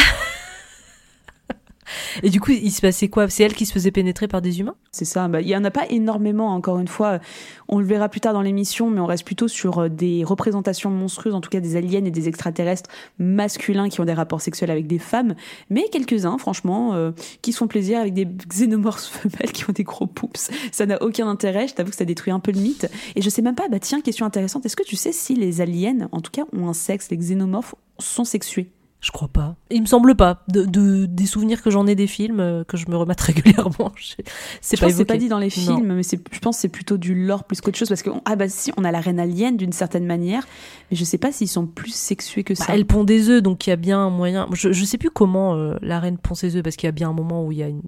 [2.23, 3.29] Et du coup, il se passait quoi?
[3.29, 4.75] C'est elle qui se faisait pénétrer par des humains?
[4.91, 7.19] C'est ça, bah, il y en a pas énormément, encore une fois.
[7.67, 10.89] On le verra plus tard dans l'émission, mais on reste plutôt sur euh, des représentations
[10.89, 14.71] monstrueuses, en tout cas des aliens et des extraterrestres masculins qui ont des rapports sexuels
[14.71, 15.35] avec des femmes,
[15.69, 19.83] mais quelques-uns, franchement, euh, qui se font plaisir avec des xénomorphes femelles qui ont des
[19.83, 20.49] gros poups.
[20.71, 22.89] Ça n'a aucun intérêt, je t'avoue que ça détruit un peu le mythe.
[23.15, 25.61] Et je sais même pas, bah tiens, question intéressante, est-ce que tu sais si les
[25.61, 28.69] aliens, en tout cas, ont un sexe, les xénomorphes sont sexués?
[29.05, 29.55] Je crois pas.
[29.69, 30.43] Il me semble pas.
[30.47, 33.91] De, de- des souvenirs que j'en ai des films, euh, que je me remette régulièrement,
[34.61, 35.51] c'est pas pas dit dans les Non.
[35.51, 38.09] films, mais c'est, je pense que c'est plutôt du lore plus qu'autre chose parce que
[38.25, 40.43] ah bah si on a la reine alien d'une certaine manière,
[40.89, 42.73] mais je sais pas s'ils sont plus sexués que Bah, ça.
[42.75, 44.47] elle pond des œufs, donc il y a bien un moyen.
[44.53, 46.91] Je, je sais plus comment euh, la reine pond ses œufs, parce qu'il y a
[46.91, 47.83] bien un moment où il y a une,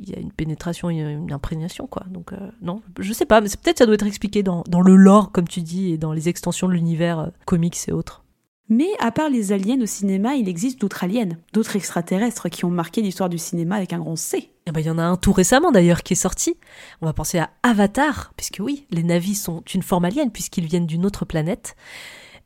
[0.00, 2.04] il y a une pénétration, il y a une imprégnation, quoi.
[2.08, 4.94] Donc euh, non, je sais pas, mais peut-être ça doit être expliqué dans, dans le
[4.94, 8.22] lore, comme tu dis, et dans les extensions de l'univers euh, comics et autres.
[8.68, 12.70] Mais à part les aliens au cinéma, il existe d'autres aliens, d'autres extraterrestres qui ont
[12.70, 14.50] marqué l'histoire du cinéma avec un grand C.
[14.66, 16.56] Eh ben, il y en a un tout récemment d'ailleurs qui est sorti.
[17.00, 20.86] On va penser à Avatar, puisque oui, les navis sont une forme alien puisqu'ils viennent
[20.86, 21.76] d'une autre planète.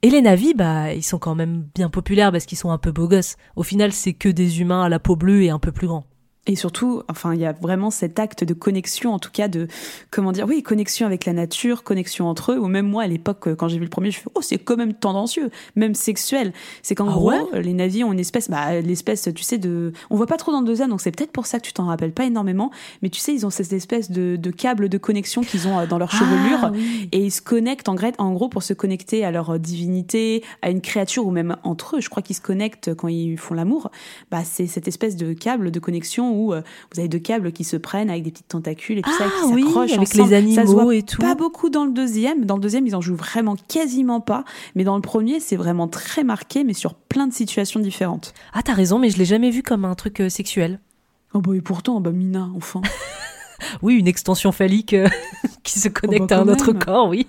[0.02, 2.92] Et les navis, bah, ils sont quand même bien populaires parce qu'ils sont un peu
[2.92, 3.37] beaux gosses.
[3.56, 6.04] Au final, c'est que des humains à la peau bleue et un peu plus grands.
[6.50, 9.68] Et surtout, enfin, il y a vraiment cet acte de connexion, en tout cas de,
[10.10, 12.58] comment dire, oui, connexion avec la nature, connexion entre eux.
[12.58, 14.58] Ou même moi, à l'époque, euh, quand j'ai vu le premier, je fais, oh, c'est
[14.58, 16.52] quand même tendancieux, même sexuel.
[16.82, 17.38] C'est qu'en Ah gros, ouais?
[17.54, 20.50] euh, les navis ont une espèce, bah, l'espèce, tu sais, de, on voit pas trop
[20.50, 22.72] dans le deuxième, donc c'est peut-être pour ça que tu t'en rappelles pas énormément.
[23.00, 25.86] Mais tu sais, ils ont cette espèce de, de câble de connexion qu'ils ont euh,
[25.86, 26.58] dans leur chevelure.
[26.62, 27.08] Ah, oui.
[27.12, 31.24] Et ils se connectent en, gros pour se connecter à leur divinité, à une créature
[31.28, 32.00] ou même entre eux.
[32.00, 33.92] Je crois qu'ils se connectent quand ils font l'amour.
[34.32, 37.64] Bah, c'est cette espèce de câble de connexion où euh, vous avez deux câbles qui
[37.64, 40.09] se prennent avec des petites tentacules et tout ça, et Ah qui oui, s'accrochent avec
[40.09, 40.31] ensemble.
[40.31, 41.20] les Ça se animaux voit et tout.
[41.20, 42.44] Pas beaucoup dans le deuxième.
[42.44, 44.44] Dans le deuxième, ils en jouent vraiment quasiment pas.
[44.74, 48.35] Mais dans le premier, c'est vraiment très marqué, mais sur plein de situations différentes.
[48.53, 50.81] Ah, t'as raison, mais je l'ai jamais vu comme un truc euh, sexuel.
[51.33, 52.81] Oh bah et pourtant, bah Mina, enfin.
[53.83, 55.07] Oui, une extension phallique euh,
[55.62, 57.26] qui se connecte bah, à un autre corps, oui.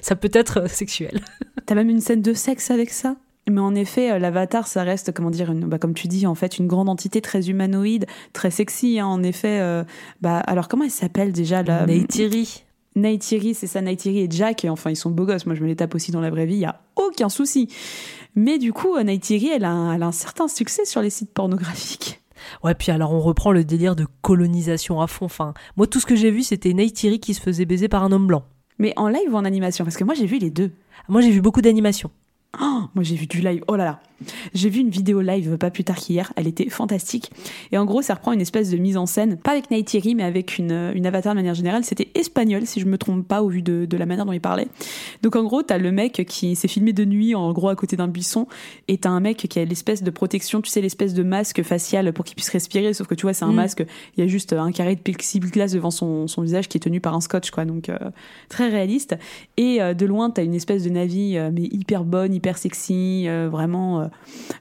[0.00, 1.20] Ça, peut être sexuel.
[1.66, 3.16] T'as même une scène de sexe avec ça?
[3.50, 6.34] Mais en effet, euh, l'avatar, ça reste, comment dire, une, bah, comme tu dis, en
[6.34, 9.00] fait, une grande entité très humanoïde, très sexy.
[9.00, 9.84] hein, en effet, euh,
[10.20, 12.64] bah, alors comment elle s'appelle déjà la Neytiri.
[12.94, 14.64] Neytiri, c'est ça, Neytiri et Jack.
[14.64, 15.46] Et enfin, ils sont beaux gosses.
[15.46, 16.54] Moi, je me les tape aussi dans la vraie vie.
[16.54, 17.68] Il y a aucun souci.
[18.34, 21.10] Mais du coup, euh, Neytiri, elle a, un, elle a un certain succès sur les
[21.10, 22.20] sites pornographiques.
[22.64, 25.26] Ouais, puis alors on reprend le délire de colonisation à fond.
[25.26, 28.12] Enfin, moi, tout ce que j'ai vu, c'était Neytiri qui se faisait baiser par un
[28.12, 28.44] homme blanc.
[28.78, 29.84] Mais en live ou en animation?
[29.84, 30.72] Parce que moi, j'ai vu les deux.
[31.08, 32.10] Moi, j'ai vu beaucoup d'animations.
[32.60, 33.64] Oh, moi j'ai vu du live.
[33.68, 34.00] Oh là là.
[34.54, 36.32] J'ai vu une vidéo live pas plus tard qu'hier.
[36.36, 37.32] Elle était fantastique.
[37.72, 40.22] Et en gros, ça reprend une espèce de mise en scène, pas avec Neytiri, mais
[40.22, 41.82] avec une, une avatar de manière générale.
[41.82, 44.40] C'était espagnol, si je me trompe pas, au vu de, de la manière dont il
[44.40, 44.68] parlait.
[45.22, 47.96] Donc en gros, t'as le mec qui s'est filmé de nuit, en gros, à côté
[47.96, 48.46] d'un buisson.
[48.86, 52.12] Et t'as un mec qui a l'espèce de protection, tu sais, l'espèce de masque facial
[52.12, 52.92] pour qu'il puisse respirer.
[52.94, 53.56] Sauf que tu vois, c'est un Mm.
[53.56, 53.84] masque.
[54.16, 57.00] Il y a juste un carré de plexiglas devant son, son visage qui est tenu
[57.00, 57.64] par un scotch, quoi.
[57.64, 57.98] Donc euh,
[58.50, 59.16] très réaliste.
[59.56, 63.24] Et euh, de loin, t'as une espèce de Navi, euh, mais hyper bonne, hyper sexy,
[63.26, 64.06] euh, vraiment euh,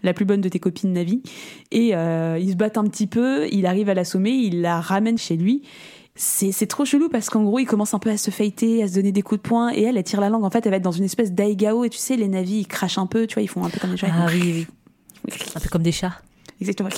[0.04, 1.22] la plus bonne de tes copines Navi.
[1.72, 5.18] Et euh, ils se battent un petit peu, il arrive à l'assommer, il la ramène
[5.18, 5.64] chez lui.
[6.16, 8.88] C'est c'est trop chelou parce qu'en gros, il commence un peu à se faiter, à
[8.88, 10.44] se donner des coups de poing, et elle, elle tire la langue.
[10.44, 12.68] En fait, elle va être dans une espèce d'aigao, et tu sais, les navis, ils
[12.68, 14.66] crachent un peu, tu vois, ils font un peu comme des Ah oui,
[15.30, 15.34] oui.
[15.56, 16.20] Un peu comme des chats.
[16.60, 16.90] Exactement.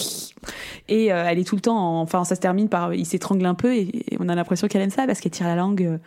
[0.89, 3.46] Et euh, elle est tout le temps, en- enfin, ça se termine par, il s'étrangle
[3.46, 3.82] un peu et,
[4.13, 5.84] et on a l'impression qu'elle aime ça parce qu'elle tire la langue.
[5.84, 5.98] euh,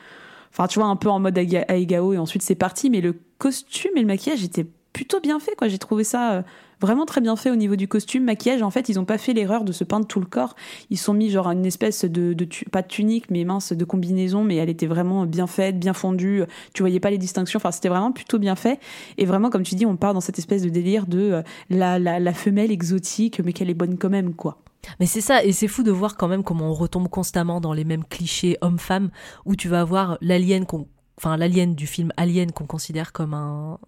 [0.56, 2.88] Enfin, tu vois, un peu en mode aiga- aigao et ensuite c'est parti.
[2.88, 5.68] Mais le costume et le maquillage étaient plutôt bien faits, quoi.
[5.68, 6.42] J'ai trouvé ça euh,
[6.80, 8.62] vraiment très bien fait au niveau du costume, maquillage.
[8.62, 10.56] En fait, ils ont pas fait l'erreur de se peindre tout le corps.
[10.88, 14.42] Ils sont mis genre une espèce de, de pas de tunique, mais mince, de combinaison,
[14.42, 16.44] mais elle était vraiment bien faite, bien fondue.
[16.72, 17.58] Tu voyais pas les distinctions.
[17.58, 18.80] Enfin, c'était vraiment plutôt bien fait.
[19.18, 21.98] Et vraiment, comme tu dis, on part dans cette espèce de délire de euh, la,
[21.98, 24.62] la, la femelle exotique, mais qu'elle est bonne quand même, quoi.
[25.00, 27.72] Mais c'est ça, et c'est fou de voir quand même comment on retombe constamment dans
[27.72, 29.10] les mêmes clichés homme-femme,
[29.44, 33.78] où tu vas avoir l'alien qu'on, enfin l'alien du film Alien qu'on considère comme un,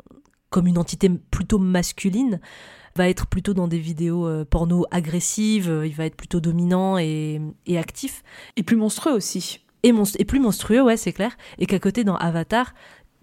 [0.50, 2.40] comme une entité plutôt masculine,
[2.96, 6.98] va être plutôt dans des vidéos euh, porno agressives, euh, il va être plutôt dominant
[6.98, 8.22] et, et actif,
[8.56, 9.60] Et plus monstrueux aussi.
[9.82, 12.74] et, et plus monstrueux, ouais, c'est clair, et qu'à côté dans Avatar,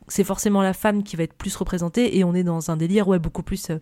[0.07, 3.07] c'est forcément la femme qui va être plus représentée, et on est dans un délire,
[3.07, 3.79] ouais, beaucoup plus euh,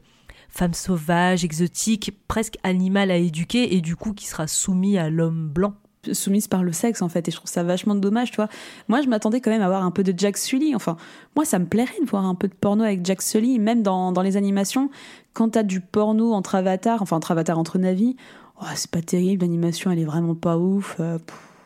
[0.53, 5.49] femme sauvage, exotique, presque animal à éduquer, et du coup qui sera soumis à l'homme
[5.49, 5.73] blanc.
[6.11, 8.49] soumise par le sexe en fait et je trouve ça vachement dommage tu vois.
[8.87, 10.75] Moi je m'attendais quand même à voir un peu de Jack Sully.
[10.75, 10.97] Enfin
[11.35, 14.11] moi ça me plairait de voir un peu de porno avec Jack Sully même dans,
[14.11, 14.89] dans les animations.
[15.33, 18.15] Quand t'as du porno entre avatars enfin entre avatars entre navis
[18.61, 21.17] oh, c'est pas terrible l'animation elle est vraiment pas ouf euh,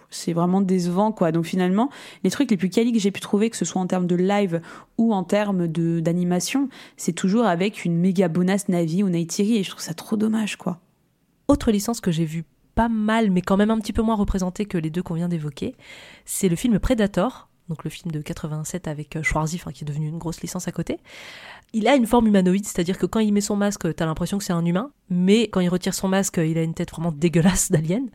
[0.10, 1.90] c'est vraiment décevant quoi donc finalement
[2.24, 4.16] les trucs les plus quali que j'ai pu trouver que ce soit en termes de
[4.16, 4.62] live
[4.98, 9.64] ou en termes de d'animation c'est toujours avec une méga bonasse Navi ou Neytiri et
[9.64, 10.80] je trouve ça trop dommage quoi
[11.48, 12.44] Autre licence que j'ai vue
[12.76, 15.28] pas mal, mais quand même un petit peu moins représentée que les deux qu'on vient
[15.28, 15.76] d'évoquer,
[16.26, 20.08] c'est le film Predator, donc le film de 87 avec euh, Schwarzy, qui est devenu
[20.08, 21.00] une grosse licence à côté.
[21.74, 24.44] Il a une forme humanoïde, c'est-à-dire que quand il met son masque, t'as l'impression que
[24.44, 27.72] c'est un humain, mais quand il retire son masque, il a une tête vraiment dégueulasse
[27.72, 28.10] d'alien.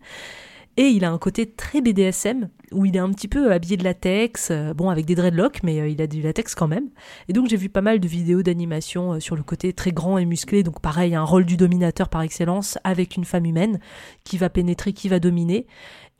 [0.78, 3.84] Et il a un côté très BDSM, où il est un petit peu habillé de
[3.84, 6.88] latex, euh, bon, avec des dreadlocks, mais euh, il a du latex quand même.
[7.28, 10.16] Et donc j'ai vu pas mal de vidéos d'animation euh, sur le côté très grand
[10.16, 13.80] et musclé, donc pareil, un rôle du dominateur par excellence, avec une femme humaine
[14.24, 15.66] qui va pénétrer, qui va dominer.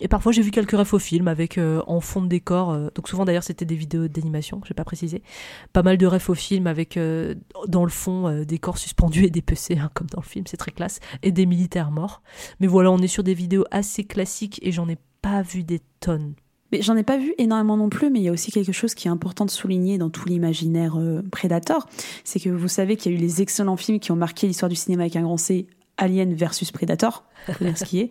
[0.03, 2.89] Et parfois j'ai vu quelques refs au film avec euh, en fond de décor, euh,
[2.93, 5.23] donc souvent d'ailleurs c'était des vidéos d'animation, j'ai pas précisé.
[5.73, 7.37] Pas mal de refs au film avec euh,
[7.69, 10.57] dans le fond des corps suspendus et des PC, hein, comme dans le film, c'est
[10.57, 12.21] très classe, et des militaires morts.
[12.59, 15.81] Mais voilà, on est sur des vidéos assez classiques et j'en ai pas vu des
[16.01, 16.35] tonnes.
[16.73, 18.95] Mais j'en ai pas vu énormément non plus, mais il y a aussi quelque chose
[18.95, 20.99] qui est important de souligner dans tout l'imaginaire
[21.31, 21.87] Predator,
[22.25, 24.71] c'est que vous savez qu'il y a eu les excellents films qui ont marqué l'histoire
[24.71, 25.67] du cinéma avec un grand C,
[25.99, 27.25] Alien versus Predator,
[27.61, 28.11] dire ce qui est.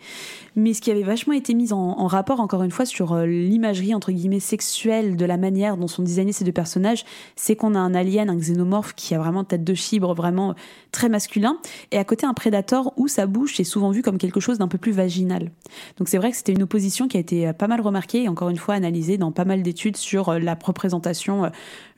[0.56, 3.94] Mais ce qui avait vachement été mis en, rapport, encore une fois, sur euh, l'imagerie
[3.96, 7.80] entre guillemets sexuelle de la manière dont sont designés ces deux personnages, c'est qu'on a
[7.80, 10.56] un alien, un xénomorphe qui a vraiment tête de chibre, vraiment
[10.92, 11.58] très masculin,
[11.92, 14.68] et à côté un Predator où sa bouche est souvent vue comme quelque chose d'un
[14.68, 15.52] peu plus vaginal.
[15.98, 18.30] Donc c'est vrai que c'était une opposition qui a été euh, pas mal remarquée et
[18.30, 21.50] encore une fois analysée dans pas mal d'études sur euh, la représentation euh,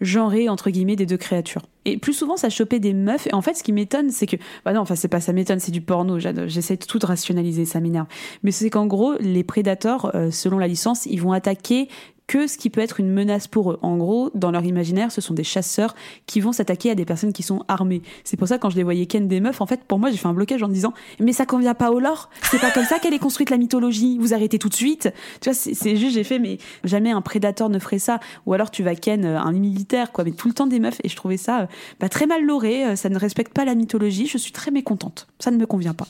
[0.01, 1.63] genrée entre guillemets des deux créatures.
[1.85, 3.27] Et plus souvent ça chopait des meufs.
[3.27, 5.59] Et en fait ce qui m'étonne c'est que bah non enfin c'est pas ça m'étonne
[5.59, 6.19] c'est du porno.
[6.19, 8.07] J'essaie de tout rationaliser ça m'énerve.
[8.43, 11.89] Mais c'est qu'en gros les prédateurs euh, selon la licence ils vont attaquer
[12.33, 13.79] que ce qui peut être une menace pour eux.
[13.83, 15.93] En gros, dans leur imaginaire, ce sont des chasseurs
[16.25, 18.01] qui vont s'attaquer à des personnes qui sont armées.
[18.23, 20.17] C'est pour ça quand je les voyais ken des meufs, en fait, pour moi, j'ai
[20.17, 22.31] fait un blocage en me disant mais ça convient pas au lore.
[22.49, 24.17] C'est pas comme ça qu'elle est construite la mythologie.
[24.17, 25.13] Vous arrêtez tout de suite.
[25.41, 28.19] Tu vois, c'est juste j'ai fait mais jamais un prédateur ne ferait ça.
[28.47, 31.01] Ou alors tu vas ken euh, un militaire quoi, mais tout le temps des meufs
[31.03, 31.67] et je trouvais ça
[31.99, 32.95] bah, très mal loré.
[32.95, 34.25] Ça ne respecte pas la mythologie.
[34.25, 35.27] Je suis très mécontente.
[35.37, 36.07] Ça ne me convient pas.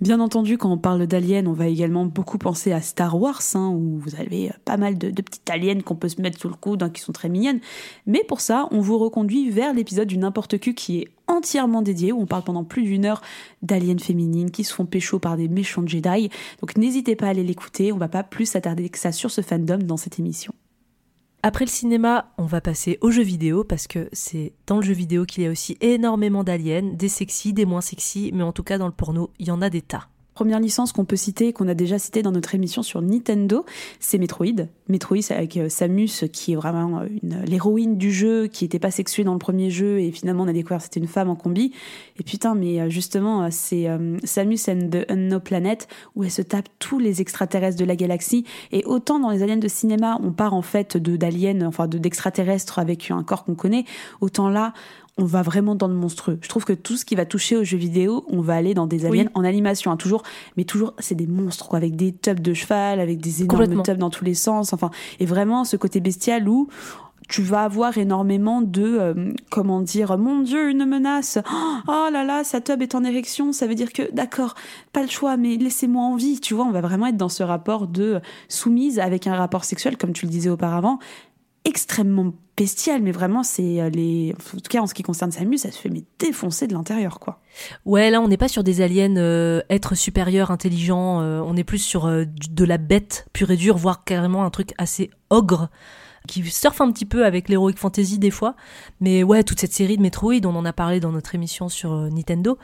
[0.00, 3.68] Bien entendu, quand on parle d'aliens, on va également beaucoup penser à Star Wars, hein,
[3.68, 6.54] où vous avez euh, pas mal de, petites aliens qu'on peut se mettre sous le
[6.54, 7.60] coude, hein, qui sont très mignonnes.
[8.06, 12.12] Mais pour ça, on vous reconduit vers l'épisode du N'importe qui qui est entièrement dédié,
[12.12, 13.20] où on parle pendant plus d'une heure
[13.60, 16.30] d'aliens féminines qui se font pécho par des méchants Jedi.
[16.60, 19.42] Donc n'hésitez pas à aller l'écouter, on va pas plus s'attarder que ça sur ce
[19.42, 20.54] fandom dans cette émission.
[21.42, 24.92] Après le cinéma, on va passer aux jeux vidéo parce que c'est dans le jeu
[24.92, 28.62] vidéo qu'il y a aussi énormément d'aliens, des sexy, des moins sexy, mais en tout
[28.62, 30.09] cas dans le porno, il y en a des tas.
[30.40, 33.66] Première licence qu'on peut citer, qu'on a déjà cité dans notre émission sur Nintendo,
[33.98, 34.68] c'est Metroid.
[34.88, 37.02] Metroid, avec euh, Samus, qui est vraiment
[37.46, 40.54] l'héroïne du jeu, qui n'était pas sexuée dans le premier jeu, et finalement on a
[40.54, 41.74] découvert c'était une femme en combi.
[42.18, 43.86] Et putain, mais euh, justement, euh, c'est
[44.24, 48.46] Samus and the Unknown Planet, où elle se tape tous les extraterrestres de la galaxie.
[48.72, 52.78] Et autant dans les aliens de cinéma, on part en fait de d'aliens, enfin d'extraterrestres
[52.78, 53.84] avec un corps qu'on connaît,
[54.22, 54.72] autant là,
[55.18, 56.38] on va vraiment dans le monstrueux.
[56.40, 58.86] Je trouve que tout ce qui va toucher aux jeux vidéo, on va aller dans
[58.86, 60.22] des aliens en animation, hein, toujours,
[60.56, 63.98] mais toujours, c'est des monstres, quoi, avec des tubs de cheval, avec des énormes tubs
[63.98, 66.68] dans tous les sens, enfin, et vraiment ce côté bestial où
[67.28, 71.38] tu vas avoir énormément de, euh, comment dire, mon Dieu, une menace.
[71.86, 74.54] Oh là là, sa tub est en érection, ça veut dire que, d'accord,
[74.92, 76.40] pas le choix, mais laissez-moi en vie.
[76.40, 79.96] Tu vois, on va vraiment être dans ce rapport de soumise avec un rapport sexuel,
[79.96, 80.98] comme tu le disais auparavant,
[81.64, 84.34] extrêmement bestial, mais vraiment, c'est euh, les.
[84.54, 87.18] En tout cas, en ce qui concerne Samus, ça se fait mais défoncer de l'intérieur,
[87.18, 87.40] quoi.
[87.86, 91.22] Ouais, là, on n'est pas sur des aliens euh, êtres supérieurs, intelligents.
[91.22, 94.74] Euh, on est plus sur de la bête pure et dure, voire carrément un truc
[94.76, 95.70] assez ogre
[96.28, 98.54] qui surfe un petit peu avec l'heroic fantasy des fois.
[99.00, 101.92] Mais ouais, toute cette série de Metroid, on en a parlé dans notre émission sur
[102.12, 102.58] Nintendo.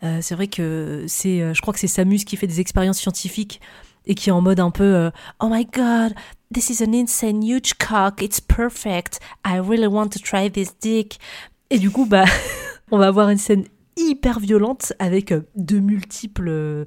[0.00, 3.60] c'est vrai que c'est, je crois que c'est Samus qui fait des expériences scientifiques
[4.06, 5.10] et qui est en mode un peu
[5.40, 6.14] Oh my god,
[6.52, 9.20] This is an insane huge cock, it's perfect.
[9.44, 11.20] I really want to try this dick.
[11.70, 12.24] Et du coup, bah,
[12.90, 16.84] on va avoir une scène hyper violente avec euh, de multiples euh,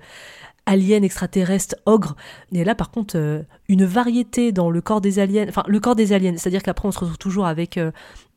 [0.66, 2.18] aliens extraterrestres ogres.
[2.52, 5.96] Et là, par contre, euh, une variété dans le corps des aliens, enfin, le corps
[5.96, 7.80] des aliens, c'est-à-dire qu'après, on se retrouve toujours avec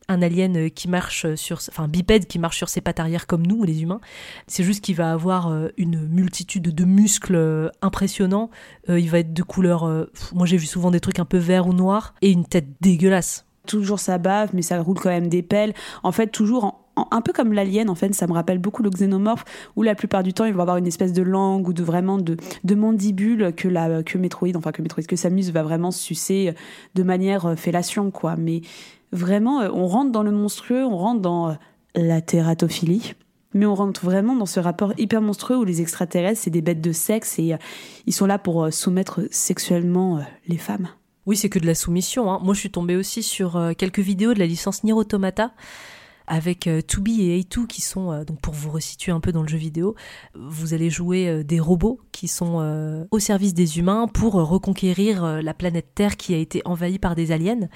[0.09, 3.47] un alien euh, qui marche sur, enfin bipède qui marche sur ses pattes arrière comme
[3.47, 4.01] nous, les humains.
[4.47, 8.51] C'est juste qu'il va avoir euh, une multitude de muscles euh, impressionnants.
[8.88, 11.73] il va être de couleur, moi j'ai vu souvent des trucs un peu vert ou
[11.73, 13.47] noir et une tête dégueulasse.
[13.66, 15.75] Toujours ça bave, mais ça roule quand même des pelles.
[16.03, 19.45] En fait, toujours un peu comme l'alien, en fait, ça me rappelle beaucoup le xénomorphe,
[19.75, 22.19] où la plupart du temps, il va avoir une espèce de langue ou de vraiment
[22.19, 26.55] de, de mandibule que la que Metroid, enfin que Metroid, que Samus va vraiment sucer
[26.95, 28.37] de manière fellation, quoi.
[28.37, 28.62] Mais
[29.12, 31.55] vraiment, euh, on rentre dans le monstrueux, on rentre dans euh,
[31.95, 33.14] la tératophilie.
[33.55, 36.83] Mais on rentre vraiment dans ce rapport hyper monstrueux où les extraterrestres, c'est des bêtes
[36.83, 37.57] de sexe et euh,
[38.05, 40.88] ils sont là pour soumettre sexuellement les femmes.
[41.25, 42.31] Oui, c'est que de la soumission.
[42.31, 42.40] Hein.
[42.42, 45.53] Moi, je suis tombée aussi sur quelques vidéos de la licence Nier Automata
[46.27, 49.43] avec euh, Tubi et A2 qui sont, euh, donc pour vous resituer un peu dans
[49.43, 49.95] le jeu vidéo,
[50.35, 55.53] vous allez jouer euh, des robots qui sont au service des humains pour reconquérir la
[55.53, 57.69] planète Terre qui a été envahie par des aliens.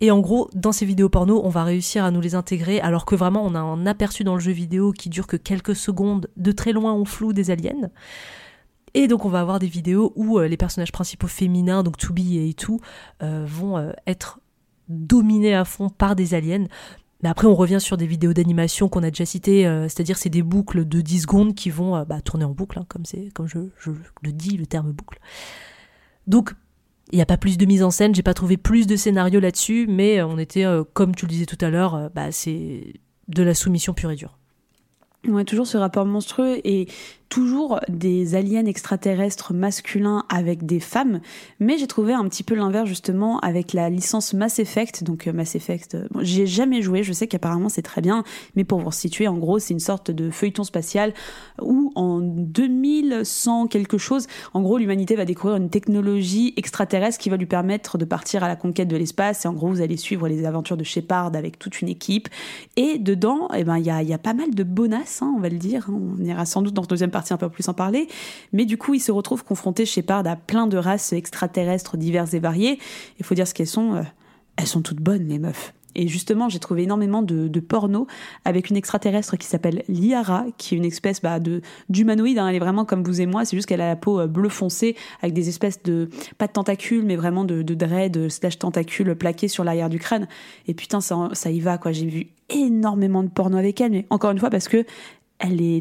[0.00, 3.04] Et en gros, dans ces vidéos porno, on va réussir à nous les intégrer alors
[3.04, 6.30] que vraiment on a un aperçu dans le jeu vidéo qui dure que quelques secondes,
[6.36, 7.90] de très loin on flou des aliens.
[8.94, 12.50] Et donc on va avoir des vidéos où les personnages principaux féminins, donc Tubi et
[12.52, 12.78] A2,
[13.44, 14.38] vont être
[14.90, 16.66] dominés à fond par des aliens.
[17.22, 20.30] Mais après, on revient sur des vidéos d'animation qu'on a déjà citées, euh, c'est-à-dire c'est
[20.30, 23.30] des boucles de 10 secondes qui vont euh, bah, tourner en boucle, hein, comme, c'est,
[23.34, 23.58] comme je,
[24.22, 25.18] le dis, le terme boucle.
[26.26, 26.52] Donc,
[27.12, 29.40] il n'y a pas plus de mise en scène, j'ai pas trouvé plus de scénario
[29.40, 32.94] là-dessus, mais on était, euh, comme tu le disais tout à l'heure, bah, c'est
[33.28, 34.38] de la soumission pure et dure.
[35.28, 36.88] Ouais, toujours ce rapport monstrueux et
[37.30, 41.20] toujours des aliens extraterrestres masculins avec des femmes,
[41.60, 45.04] mais j'ai trouvé un petit peu l'inverse justement avec la licence Mass Effect.
[45.04, 48.24] Donc euh, Mass Effect, euh, bon, j'ai jamais joué, je sais qu'apparemment c'est très bien,
[48.56, 51.14] mais pour vous situer, en gros, c'est une sorte de feuilleton spatial
[51.62, 57.36] où en 2100 quelque chose, en gros, l'humanité va découvrir une technologie extraterrestre qui va
[57.36, 59.44] lui permettre de partir à la conquête de l'espace.
[59.44, 62.28] Et en gros, vous allez suivre les aventures de Shepard avec toute une équipe.
[62.76, 65.40] Et dedans, eh ben, il y a, y a, pas mal de bonasses, hein, on
[65.40, 65.88] va le dire.
[65.88, 66.00] Hein.
[66.18, 68.08] On ira sans doute dans la deuxième partie un peu plus en parler.
[68.52, 72.40] Mais du coup, il se retrouve confronté Shepard à plein de races extraterrestres diverses et
[72.40, 72.78] variées.
[73.18, 73.94] Il faut dire ce qu'elles sont.
[73.94, 74.02] Euh,
[74.56, 75.72] elles sont toutes bonnes, les meufs.
[75.96, 78.06] Et justement, j'ai trouvé énormément de, de porno
[78.44, 82.38] avec une extraterrestre qui s'appelle Liara, qui est une espèce bah, de d'humanoïde.
[82.38, 82.46] hein.
[82.48, 83.44] Elle est vraiment comme vous et moi.
[83.44, 86.52] C'est juste qu'elle a la peau euh, bleu foncé avec des espèces de pas de
[86.52, 90.28] tentacules, mais vraiment de, de dread slash tentacules plaqués sur l'arrière du crâne.
[90.68, 91.90] Et putain, ça, ça y va quoi.
[91.90, 94.84] J'ai vu énormément de porno avec elle, mais encore une fois parce que
[95.38, 95.80] elle est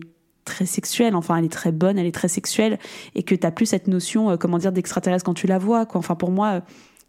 [0.50, 2.80] très sexuelle, enfin elle est très bonne, elle est très sexuelle,
[3.16, 6.00] et que t'as plus cette notion, euh, comment dire, d'extraterrestre quand tu la vois, quoi.
[6.00, 6.62] Enfin pour moi,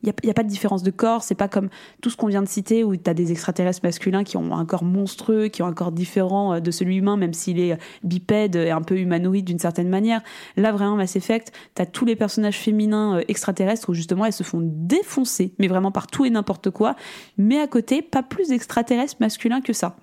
[0.03, 1.69] il n'y a, y a pas de différence de corps, c'est pas comme
[2.01, 4.85] tout ce qu'on vient de citer où t'as des extraterrestres masculins qui ont un corps
[4.85, 8.57] monstrueux, qui ont un corps différent euh, de celui humain, même s'il est euh, bipède
[8.57, 10.23] et un peu humanoïde d'une certaine manière.
[10.57, 14.43] Là vraiment, Mass Effect, t'as tous les personnages féminins euh, extraterrestres où justement elles se
[14.43, 16.97] font défoncer, mais vraiment par tout et n'importe quoi,
[17.37, 19.97] mais à côté, pas plus d'extraterrestres masculins que ça.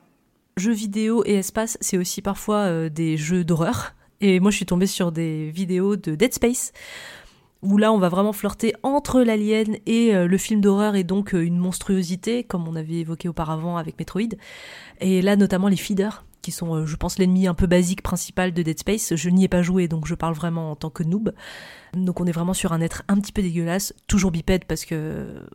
[0.57, 3.93] Jeux vidéo et espace, c'est aussi parfois euh, des jeux d'horreur.
[4.21, 6.73] Et moi, je suis tombée sur des vidéos de Dead Space,
[7.61, 11.35] où là, on va vraiment flirter entre l'alien et euh, le film d'horreur, et donc
[11.35, 14.33] euh, une monstruosité, comme on avait évoqué auparavant avec Metroid.
[14.99, 18.63] Et là, notamment les feeders, qui sont, je pense, l'ennemi un peu basique principal de
[18.63, 19.15] Dead Space.
[19.15, 21.33] Je n'y ai pas joué, donc je parle vraiment en tant que noob.
[21.93, 25.45] Donc on est vraiment sur un être un petit peu dégueulasse, toujours bipède, parce que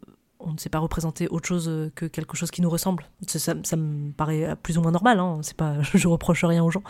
[0.44, 3.04] on ne sait pas représenter autre chose que quelque chose qui nous ressemble.
[3.26, 5.40] Ça, ça, me paraît plus ou moins normal, hein.
[5.42, 6.82] c'est pas, je reproche rien aux gens.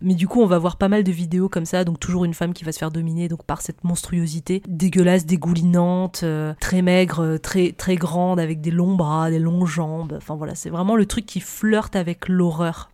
[0.00, 2.34] Mais du coup, on va voir pas mal de vidéos comme ça, donc toujours une
[2.34, 7.20] femme qui va se faire dominer donc par cette monstruosité dégueulasse, dégoulinante, euh, très maigre,
[7.20, 10.14] euh, très très grande, avec des longs bras, des longues jambes.
[10.16, 12.90] Enfin voilà, c'est vraiment le truc qui flirte avec l'horreur.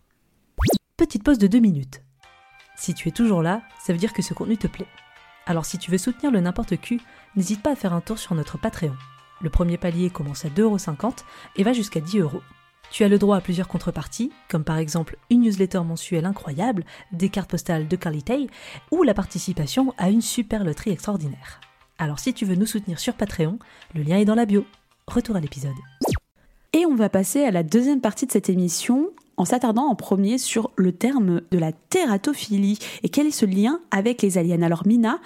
[0.97, 2.01] Petite pause de deux minutes.
[2.75, 4.87] Si tu es toujours là, ça veut dire que ce contenu te plaît.
[5.45, 6.99] Alors si tu veux soutenir le n'importe qui,
[7.35, 8.95] n'hésite pas à faire un tour sur notre Patreon.
[9.41, 11.23] Le premier palier commence à 2,50€
[11.55, 12.41] et va jusqu'à 10€.
[12.89, 17.29] Tu as le droit à plusieurs contreparties, comme par exemple une newsletter mensuelle incroyable, des
[17.29, 18.47] cartes postales de qualité
[18.91, 21.59] ou la participation à une super loterie extraordinaire.
[21.97, 23.59] Alors si tu veux nous soutenir sur Patreon,
[23.93, 24.65] le lien est dans la bio.
[25.07, 25.75] Retour à l'épisode.
[26.73, 30.37] Et on va passer à la deuxième partie de cette émission en s'attardant en premier
[30.37, 34.61] sur le terme de la tératophilie et quel est ce lien avec les aliens?
[34.61, 35.19] Alors Mina,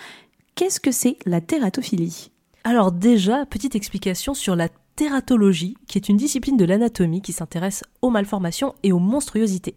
[0.56, 2.32] qu'est-ce que c'est la tératophilie
[2.64, 7.84] alors déjà, petite explication sur la tératologie, qui est une discipline de l'anatomie qui s'intéresse
[8.02, 9.76] aux malformations et aux monstruosités.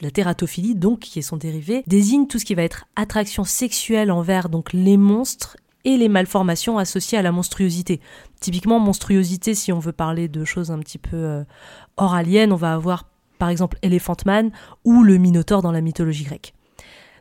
[0.00, 4.10] La tératophilie, donc, qui est son dérivé, désigne tout ce qui va être attraction sexuelle
[4.10, 8.00] envers donc les monstres et les malformations associées à la monstruosité.
[8.40, 11.44] Typiquement, monstruosité, si on veut parler de choses un petit peu euh,
[11.96, 13.04] hors aliens, on va avoir
[13.38, 14.50] par exemple Elephant Man
[14.84, 16.54] ou le Minotaure dans la mythologie grecque.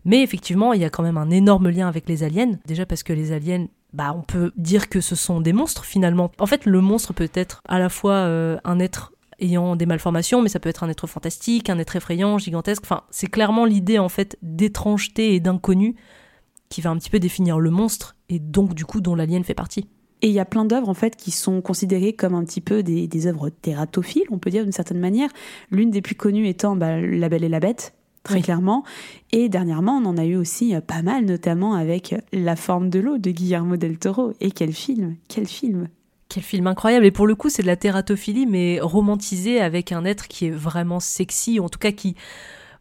[0.05, 3.03] Mais effectivement, il y a quand même un énorme lien avec les aliens, déjà parce
[3.03, 3.65] que les aliens
[3.95, 6.29] bah, on peut dire que ce sont des monstres finalement.
[6.37, 10.41] En fait, le monstre peut être à la fois euh, un être ayant des malformations,
[10.41, 12.83] mais ça peut être un être fantastique, un être effrayant, gigantesque.
[12.83, 15.95] Enfin, c'est clairement l'idée en fait d'étrangeté et d'inconnu
[16.67, 19.53] qui va un petit peu définir le monstre et donc du coup dont l'alien fait
[19.53, 19.87] partie.
[20.21, 22.83] Et il y a plein d'œuvres en fait qui sont considérées comme un petit peu
[22.83, 25.29] des, œuvres tératophiles, on peut dire d'une certaine manière.
[25.71, 27.93] L'une des plus connues étant bah, La Belle et la Bête,
[28.25, 28.41] très Oui.
[28.41, 28.83] clairement.
[29.31, 32.99] Et dernièrement, on en a eu aussi euh, pas mal, notamment avec La forme de
[32.99, 34.33] l'eau de Guillermo del Toro.
[34.41, 35.87] Et quel film Quel film
[36.27, 40.03] Quel film incroyable Et pour le coup, c'est de la tératophilie, mais romantisée avec un
[40.03, 42.15] être qui est vraiment sexy, ou en tout cas qui,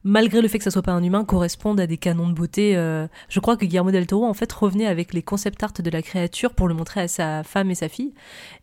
[0.05, 2.77] malgré le fait que ça soit pas un humain, corresponde à des canons de beauté.
[2.77, 5.91] euh, Je crois que Guillermo del Toro, en fait, revenait avec les concept art de
[5.91, 8.13] la créature pour le montrer à sa femme et sa fille.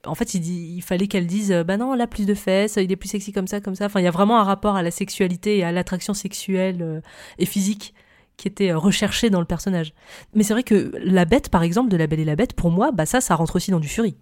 [0.05, 2.77] En fait, il, dit, il fallait qu'elle dise, euh, bah non, là, plus de fesses,
[2.77, 3.85] il est plus sexy comme ça, comme ça.
[3.87, 7.01] Enfin, il y a vraiment un rapport à la sexualité et à l'attraction sexuelle euh,
[7.39, 7.93] et physique
[8.37, 9.93] qui était euh, recherché dans le personnage.
[10.33, 12.71] Mais c'est vrai que la bête, par exemple, de La Belle et la Bête, pour
[12.71, 14.15] moi, bah ça, ça rentre aussi dans du furie.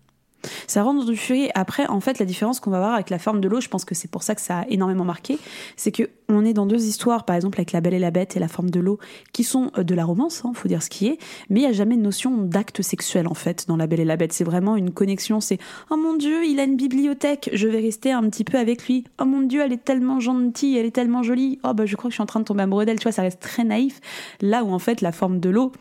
[0.67, 1.19] Ça rentre dans du.
[1.53, 3.85] Après, en fait, la différence qu'on va voir avec la forme de l'eau, je pense
[3.85, 5.37] que c'est pour ça que ça a énormément marqué,
[5.75, 8.35] c'est que on est dans deux histoires, par exemple avec La Belle et la Bête
[8.35, 8.99] et La forme de l'eau,
[9.33, 11.17] qui sont euh, de la romance, hein, faut dire ce qui est,
[11.49, 14.05] mais il y a jamais de notion d'acte sexuel en fait dans La Belle et
[14.05, 14.33] la Bête.
[14.33, 15.41] C'est vraiment une connexion.
[15.41, 15.57] C'est
[15.89, 19.05] oh mon Dieu, il a une bibliothèque, je vais rester un petit peu avec lui.
[19.19, 21.59] Oh mon Dieu, elle est tellement gentille, elle est tellement jolie.
[21.63, 22.99] Oh bah je crois que je suis en train de tomber amoureux d'elle.
[22.99, 23.99] Tu vois, ça reste très naïf.
[24.41, 25.71] Là où en fait la forme de l'eau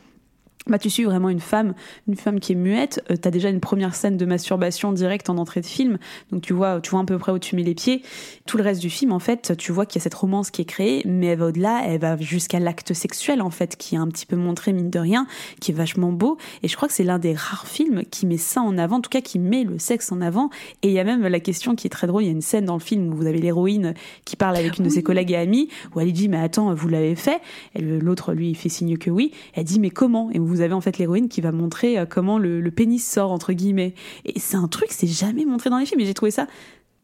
[0.68, 1.74] bah, tu suis vraiment une femme,
[2.06, 3.02] une femme qui est muette.
[3.10, 5.98] Euh, T'as déjà une première scène de masturbation directe en entrée de film,
[6.30, 8.02] donc tu vois, tu vois à peu près où tu mets les pieds.
[8.46, 10.62] Tout le reste du film, en fait, tu vois qu'il y a cette romance qui
[10.62, 13.98] est créée, mais elle va au-delà, elle va jusqu'à l'acte sexuel, en fait, qui est
[13.98, 15.26] un petit peu montré mine de rien,
[15.60, 16.38] qui est vachement beau.
[16.62, 19.00] Et je crois que c'est l'un des rares films qui met ça en avant, en
[19.00, 20.50] tout cas qui met le sexe en avant.
[20.82, 22.22] Et il y a même la question qui est très drôle.
[22.22, 23.94] Il y a une scène dans le film où vous avez l'héroïne
[24.24, 26.88] qui parle avec une de ses collègues et amies, où elle dit mais attends, vous
[26.88, 27.40] l'avez fait?
[27.74, 29.32] L'autre lui il fait signe que oui.
[29.54, 30.30] Elle dit mais comment?
[30.32, 33.32] Et vous avez en fait l'héroïne qui va montrer euh, comment le, le pénis sort
[33.32, 33.94] entre guillemets.
[34.24, 36.00] Et c'est un truc, c'est jamais montré dans les films.
[36.00, 36.46] Et j'ai trouvé ça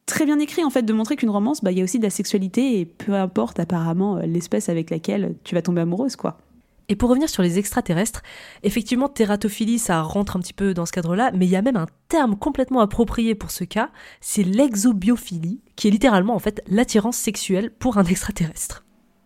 [0.06, 2.04] très bien écrit en fait de montrer qu'une romance, bah il y a aussi de
[2.04, 6.38] la sexualité et peu importe apparemment euh, l'espèce avec laquelle tu vas tomber amoureuse quoi.
[6.90, 8.22] Et pour revenir sur les extraterrestres,
[8.62, 11.78] effectivement, tératophilie, ça rentre un petit peu dans ce cadre-là, mais il y a même
[11.78, 13.88] un terme complètement approprié pour ce cas,
[14.20, 18.83] c'est l'exobiophilie, qui est littéralement en fait l'attirance sexuelle pour un extraterrestre.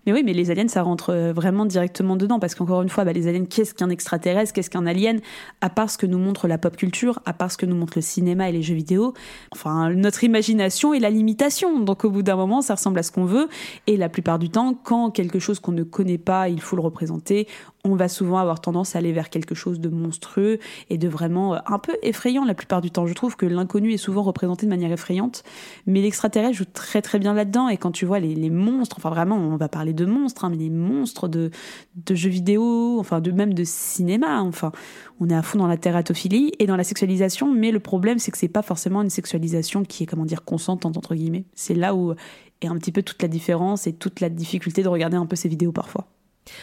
[0.08, 3.04] Mais oui, mais les aliens, ça rentre euh, vraiment directement dedans, parce qu'encore une fois,
[3.04, 5.20] bah, les aliens, qu'est-ce qu'un extraterrestre, qu'est-ce qu'un alien,
[5.60, 7.92] à part ce que nous montre la pop culture, à part ce que nous montre
[7.96, 9.12] le cinéma et les jeux vidéo,
[9.52, 11.80] enfin, notre imagination est la limitation.
[11.80, 13.50] Donc au bout d'un moment, ça ressemble à ce qu'on veut,
[13.86, 16.80] et la plupart du temps, quand quelque chose qu'on ne connaît pas, il faut le
[16.82, 17.46] représenter,
[17.84, 20.58] on va souvent avoir tendance à aller vers quelque chose de monstrueux
[20.90, 23.06] et de vraiment euh, un peu effrayant la plupart du temps.
[23.06, 25.44] Je trouve que l'inconnu est souvent représenté de manière effrayante,
[25.86, 27.68] mais l'extraterrestre joue très très bien là-dedans.
[27.68, 30.56] Et quand tu vois les, monstres, enfin vraiment, on va parler de monstres, hein, mais
[30.56, 31.50] les monstres de,
[31.96, 34.72] de jeux vidéo, enfin de même de cinéma, enfin,
[35.20, 38.30] on est à fond dans la tératophilie et dans la sexualisation, mais le problème c'est
[38.30, 41.44] que c'est pas forcément une sexualisation qui est comment dire consentante entre guillemets.
[41.54, 42.14] C'est là où
[42.60, 45.36] est un petit peu toute la différence et toute la difficulté de regarder un peu
[45.36, 46.08] ces vidéos parfois.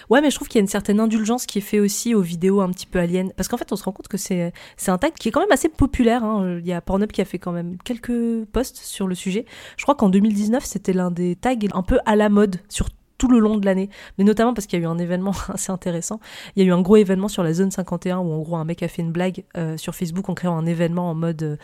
[0.10, 2.22] Ouais, mais je trouve qu'il y a une certaine indulgence qui est faite aussi aux
[2.22, 3.30] vidéos un petit peu aliens.
[3.36, 4.52] Parce qu'en fait, on se rend compte que c'est,
[4.88, 6.24] un tag qui est quand même assez populaire.
[6.24, 6.60] Hein.
[6.60, 9.46] Il y a Pornhub qui a fait quand même quelques posts sur le sujet.
[9.78, 13.28] Je crois qu'en 2019, c'était l'un des tags un peu à la mode sur tout
[13.28, 16.20] le long de l'année, mais notamment parce qu'il y a eu un événement assez intéressant.
[16.56, 18.66] Il y a eu un gros événement sur la zone 51 où en gros un
[18.66, 21.58] mec a fait une blague euh, sur Facebook en créant un événement en mode euh,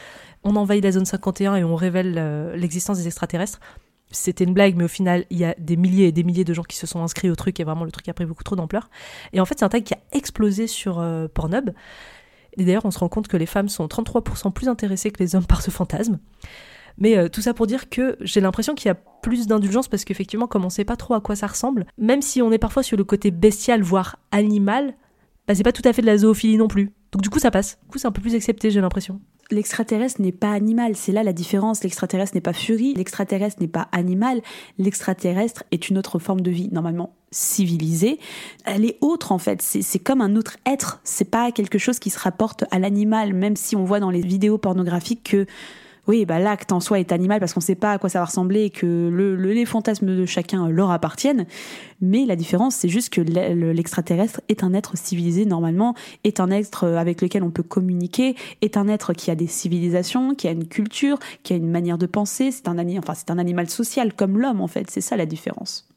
[0.43, 3.59] on envahit la zone 51 et on révèle euh, l'existence des extraterrestres
[4.12, 6.53] c'était une blague, mais au final, il y a des milliers et des milliers de
[6.53, 8.55] gens qui se sont inscrits au truc et vraiment le truc a pris beaucoup trop
[8.55, 8.89] d'ampleur.
[9.34, 11.72] Et en fait, c'est un tag qui a explosé sur euh, Pornhub.
[12.57, 15.36] Et d'ailleurs, on se rend compte que les femmes sont 33% plus intéressées que les
[15.36, 16.20] hommes par ce fantasme.
[16.97, 20.03] Mais euh, tout ça pour dire que j'ai l'impression qu'il y a plus d'indulgence parce
[20.03, 22.84] qu'effectivement, comme on sait pas trop à quoi ça ressemble, même si on est parfois
[22.84, 24.93] sur le côté bestial, voire animal,
[25.47, 26.91] bah, c'est pas tout à fait de la zoophilie non plus.
[27.12, 27.80] Donc du coup, ça passe.
[27.84, 30.95] Du coup, c'est un peu plus accepté, j'ai l'impression l'extraterrestre n'est pas animal.
[30.95, 31.83] C'est là la différence.
[31.83, 34.41] L'extraterrestre n'est pas furie, l'extraterrestre n'est pas animal.
[34.77, 38.19] L'extraterrestre est une autre forme de vie, normalement civilisée.
[38.65, 39.61] Elle est autre en fait.
[39.61, 40.99] C'est comme un autre être.
[41.03, 44.21] C'est pas quelque chose qui se rapporte à l'animal, même si on voit dans les
[44.21, 45.45] vidéos pornographiques que
[46.12, 48.20] oui, bah, l'acte en soi est animal parce qu'on ne sait pas à quoi ça
[48.20, 51.45] va ressembler et que le, les fantasmes de chacun leur appartiennent.
[52.01, 55.95] Mais la différence, c'est juste que l'extraterrestre est un être civilisé normalement,
[56.26, 60.36] est un être avec lequel on peut communiquer, est un être qui a des civilisations,
[60.36, 62.51] qui a une culture, qui a une manière de penser.
[62.51, 64.91] C'est un, enfin, un animal social comme l'homme en fait.
[64.91, 65.88] C'est ça la différence.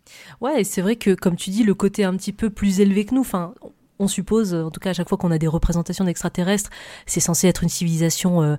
[0.41, 3.17] Ouais, c'est vrai que comme tu dis, le côté un petit peu plus élevé que
[3.17, 3.53] nous, enfin,
[3.99, 6.71] on suppose, en tout cas à chaque fois qu'on a des représentations d'extraterrestres,
[7.05, 8.55] c'est censé être une civilisation euh,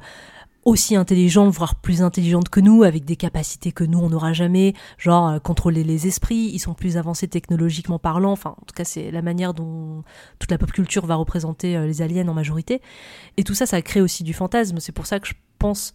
[0.66, 4.74] aussi intelligentes, voire plus intelligentes que nous, avec des capacités que nous on n'aura jamais,
[4.98, 8.84] genre euh, contrôler les esprits, ils sont plus avancés technologiquement parlant, enfin en tout cas
[8.84, 10.04] c'est la manière dont
[10.40, 12.82] toute la pop culture va représenter euh, les aliens en majorité.
[13.38, 15.94] Et tout ça, ça crée aussi du fantasme, c'est pour ça que je pense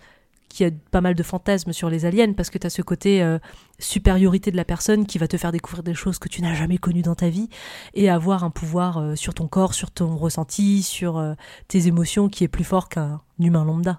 [0.48, 2.82] qu'il y a pas mal de fantasmes sur les aliens, parce que tu as ce
[2.82, 3.40] côté euh,
[3.80, 6.78] supériorité de la personne qui va te faire découvrir des choses que tu n'as jamais
[6.78, 7.48] connues dans ta vie,
[7.94, 11.34] et avoir un pouvoir sur ton corps, sur ton ressenti, sur
[11.66, 13.98] tes émotions qui est plus fort qu'un humain lambda.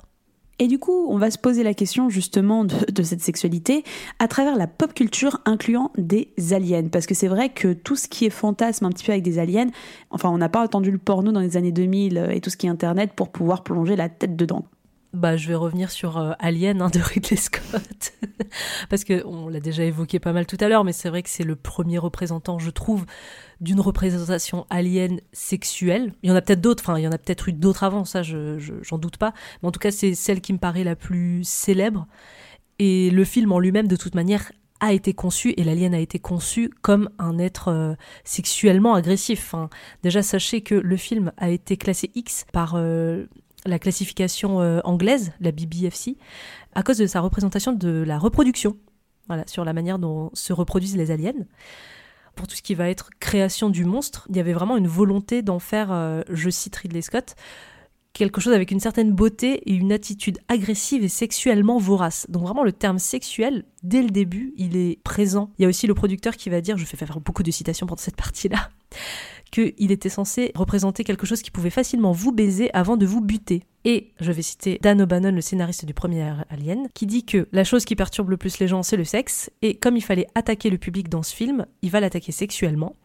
[0.62, 3.84] Et du coup, on va se poser la question justement de, cette sexualité
[4.20, 6.88] à travers la pop culture incluant des aliens.
[6.88, 9.40] Parce que c'est vrai que tout ce qui est fantasme un petit peu avec des
[9.40, 9.72] aliens,
[10.12, 12.68] enfin on n'a pas entendu le porno dans les années 2000 et tout ce qui
[12.68, 14.66] est Internet pour pouvoir plonger la tête dedans
[15.14, 18.14] bah, je vais revenir sur euh, Alien hein, de Ridley Scott.
[18.90, 21.30] Parce que on l'a déjà évoqué pas mal tout à l'heure, mais c'est vrai que
[21.30, 23.06] c'est le premier représentant, je trouve,
[23.60, 26.14] d'une représentation alien sexuelle.
[26.24, 28.06] Il y en a peut-être d'autres, enfin, il y en a peut-être eu d'autres avant,
[28.06, 29.34] ça, je, j'en doute pas.
[29.62, 32.08] Mais en tout cas, c'est celle qui me paraît la plus célèbre.
[32.80, 36.18] Et le film en lui-même, de toute manière, a été conçu et l'alien a été
[36.18, 37.94] conçu comme un être euh,
[38.24, 39.54] sexuellement agressif.
[40.02, 43.28] déjà, sachez que le film a été classé X par euh,
[43.66, 46.18] la classification euh, anglaise, la BBFC,
[46.74, 48.78] à cause de sa représentation de la reproduction,
[49.28, 51.34] voilà, sur la manière dont se reproduisent les aliens.
[52.36, 55.42] Pour tout ce qui va être création du monstre, il y avait vraiment une volonté
[55.42, 57.36] d'en faire, euh, je cite Ridley Scott,
[58.14, 62.26] quelque chose avec une certaine beauté et une attitude agressive et sexuellement vorace.
[62.30, 65.52] Donc vraiment le terme sexuel, dès le début, il est présent.
[65.58, 67.86] Il y a aussi le producteur qui va dire, je fais faire beaucoup de citations
[67.86, 68.70] pendant cette partie-là,
[69.52, 73.64] qu'il était censé représenter quelque chose qui pouvait facilement vous baiser avant de vous buter.
[73.84, 77.64] Et je vais citer Dan O'Bannon, le scénariste du premier Alien, qui dit que la
[77.64, 80.70] chose qui perturbe le plus les gens, c'est le sexe, et comme il fallait attaquer
[80.70, 82.96] le public dans ce film, il va l'attaquer sexuellement.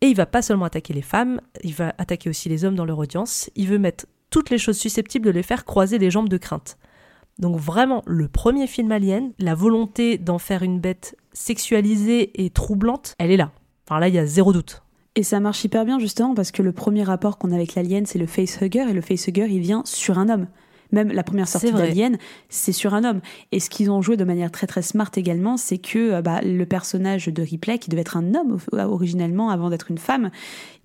[0.00, 2.84] Et il va pas seulement attaquer les femmes, il va attaquer aussi les hommes dans
[2.84, 6.28] leur audience, il veut mettre toutes les choses susceptibles de les faire croiser les jambes
[6.28, 6.78] de crainte.
[7.38, 13.14] Donc vraiment, le premier film Alien, la volonté d'en faire une bête sexualisée et troublante,
[13.18, 13.52] elle est là.
[13.86, 14.82] Enfin là, il y a zéro doute.
[15.18, 18.06] Et ça marche hyper bien justement parce que le premier rapport qu'on a avec l'alien,
[18.06, 20.46] c'est le facehugger et le facehugger, il vient sur un homme.
[20.92, 22.16] Même la première sortie d'Alien,
[22.48, 23.20] c'est sur un homme.
[23.52, 26.40] Et ce qu'ils ont joué de manière très très smart également, c'est que euh, bah,
[26.42, 30.30] le personnage de Ripley, qui devait être un homme au- originellement avant d'être une femme,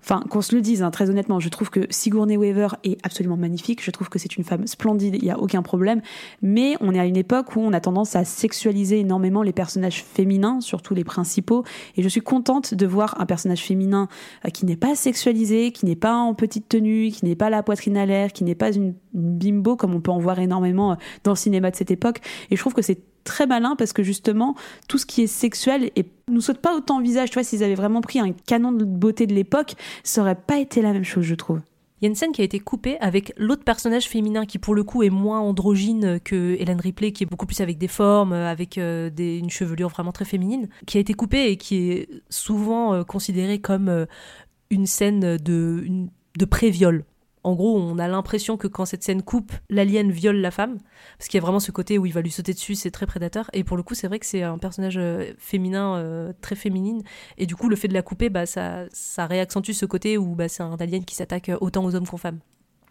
[0.02, 3.38] enfin qu'on se le dise hein, très honnêtement, je trouve que Sigourney Weaver est absolument
[3.38, 3.82] magnifique.
[3.82, 6.02] Je trouve que c'est une femme splendide, il y a aucun problème.
[6.42, 10.04] Mais on est à une époque où on a tendance à sexualiser énormément les personnages
[10.04, 11.64] féminins, surtout les principaux.
[11.96, 14.08] Et je suis contente de voir un personnage féminin
[14.44, 17.62] euh, qui n'est pas sexualisé, qui n'est pas en petite tenue, qui n'est pas la
[17.62, 20.92] poitrine à l'air, qui n'est pas une, une bimbo comme on peut en voir énormément
[20.92, 22.20] euh, dans le cinéma de cette époque.
[22.50, 24.54] Et je trouve que c'est très malin parce que justement
[24.88, 27.30] tout ce qui est sexuel et nous saute pas autant au visage.
[27.30, 30.58] Tu vois, s'ils avaient vraiment pris un canon de beauté de l'époque, ça aurait pas
[30.58, 31.60] été la même chose, je trouve.
[32.00, 34.74] Il y a une scène qui a été coupée avec l'autre personnage féminin qui pour
[34.74, 38.34] le coup est moins androgyne que Hélène Ripley qui est beaucoup plus avec des formes,
[38.34, 42.92] avec euh, une chevelure vraiment très féminine, qui a été coupée et qui est souvent
[42.92, 44.04] euh, considérée comme euh,
[44.68, 45.84] une scène de,
[46.36, 47.04] de pré-viol.
[47.44, 50.78] En gros, on a l'impression que quand cette scène coupe, l'alien viole la femme,
[51.18, 53.06] parce qu'il y a vraiment ce côté où il va lui sauter dessus, c'est très
[53.06, 53.50] prédateur.
[53.52, 57.02] Et pour le coup, c'est vrai que c'est un personnage euh, féminin, euh, très féminine.
[57.36, 60.34] Et du coup, le fait de la couper, bah, ça, ça réaccentue ce côté où
[60.34, 62.38] bah, c'est un alien qui s'attaque autant aux hommes qu'aux femmes.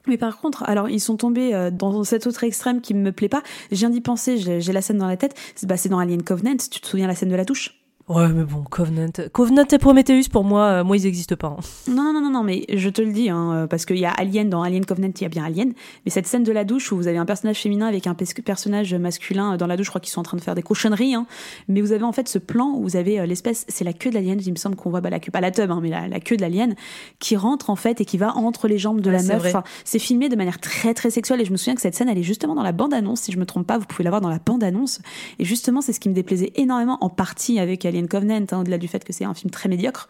[0.08, 3.30] Mais par contre, alors ils sont tombés euh, dans cet autre extrême qui me plaît
[3.30, 3.42] pas.
[3.72, 5.34] Je viens d'y penser, j'ai j'ai la scène dans la tête.
[5.56, 6.58] C'est bah, c'est dans Alien Covenant.
[6.58, 9.08] Tu te souviens la scène de la douche Ouais, mais bon, Covenant.
[9.32, 11.56] Covenant et Prometheus, pour moi, euh, moi, ils n'existent pas.
[11.58, 11.64] hein.
[11.90, 14.12] Non, non, non, non, mais je te le dis, hein, euh, parce qu'il y a
[14.12, 15.72] Alien dans Alien Covenant, il y a bien Alien.
[16.06, 18.94] Mais cette scène de la douche où vous avez un personnage féminin avec un personnage
[18.94, 21.16] masculin euh, dans la douche, je crois qu'ils sont en train de faire des cochonneries.
[21.16, 21.26] Hein,
[21.70, 24.16] mais vous avez en fait ce plan où vous avez l'espèce, c'est la queue de
[24.16, 26.10] l'alien, il me semble qu'on voit bah, la queue, pas la tub, hein, mais la,
[26.10, 26.76] la queue de l'alien
[27.20, 29.46] qui rentre en fait et qui va entre les jambes de Ouais, la meuf.
[29.46, 32.10] Enfin, c'est filmé de manière très très sexuelle et je me souviens que cette scène
[32.10, 33.22] elle est justement dans la bande annonce.
[33.22, 35.00] Si je me trompe pas, vous pouvez la voir dans la bande annonce.
[35.40, 38.78] Et justement, c'est ce qui me déplaisait énormément en partie avec Alien Covenant, hein, au-delà
[38.78, 40.08] du fait que c'est un film très médiocre.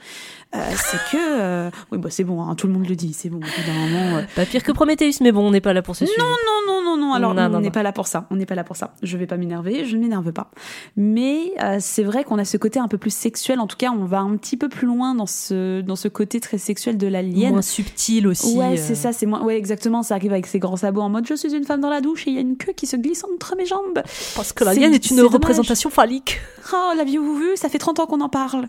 [0.55, 3.29] Euh, c'est que euh, oui, bah c'est bon, hein, tout le monde le dit, c'est
[3.29, 3.37] bon.
[3.37, 5.81] Au bout d'un moment, euh, Pas pire que Prometheus, mais bon, on n'est pas là
[5.81, 6.17] pour ce sujet.
[6.19, 7.13] non, non, non, non.
[7.13, 7.71] Alors, Non, non, on n'est non.
[7.71, 8.27] pas là pour ça.
[8.31, 8.93] On n'est pas là pour ça.
[9.03, 9.85] Je vais pas m'énerver.
[9.85, 10.49] Je ne m'énerve pas.
[10.95, 13.59] Mais euh, c'est vrai qu'on a ce côté un peu plus sexuel.
[13.59, 16.39] En tout cas, on va un petit peu plus loin dans ce dans ce côté
[16.39, 17.51] très sexuel de l'alien.
[17.53, 18.57] Moins subtil aussi.
[18.57, 18.77] Ouais, euh.
[18.77, 19.43] c'est ça, c'est moi.
[19.43, 20.03] Ouais, exactement.
[20.03, 22.27] Ça arrive avec ses grands sabots en mode je suis une femme dans la douche
[22.27, 24.01] et il y a une queue qui se glisse entre mes jambes.
[24.35, 26.39] Parce que l'alien C'est- est une représentation phallique.
[26.73, 28.67] Oh, l'aviez-vous vu Ça fait 30 ans qu'on en parle.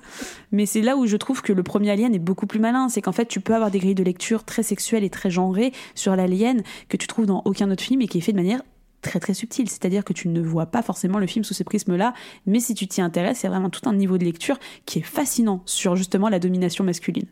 [0.53, 2.89] Mais c'est là où je trouve que le premier Alien est beaucoup plus malin.
[2.89, 5.73] C'est qu'en fait, tu peux avoir des grilles de lecture très sexuelles et très genrées
[5.95, 8.63] sur l'Alien que tu trouves dans aucun autre film et est fait de manière
[9.03, 9.69] très très subtile.
[9.69, 12.15] C'est-à-dire que tu ne vois pas forcément le film sous ce prisme-là,
[12.47, 15.63] mais si tu t'y intéresses, a vraiment tout un niveau de lecture qui est fascinant
[15.67, 17.27] sur justement la domination masculine.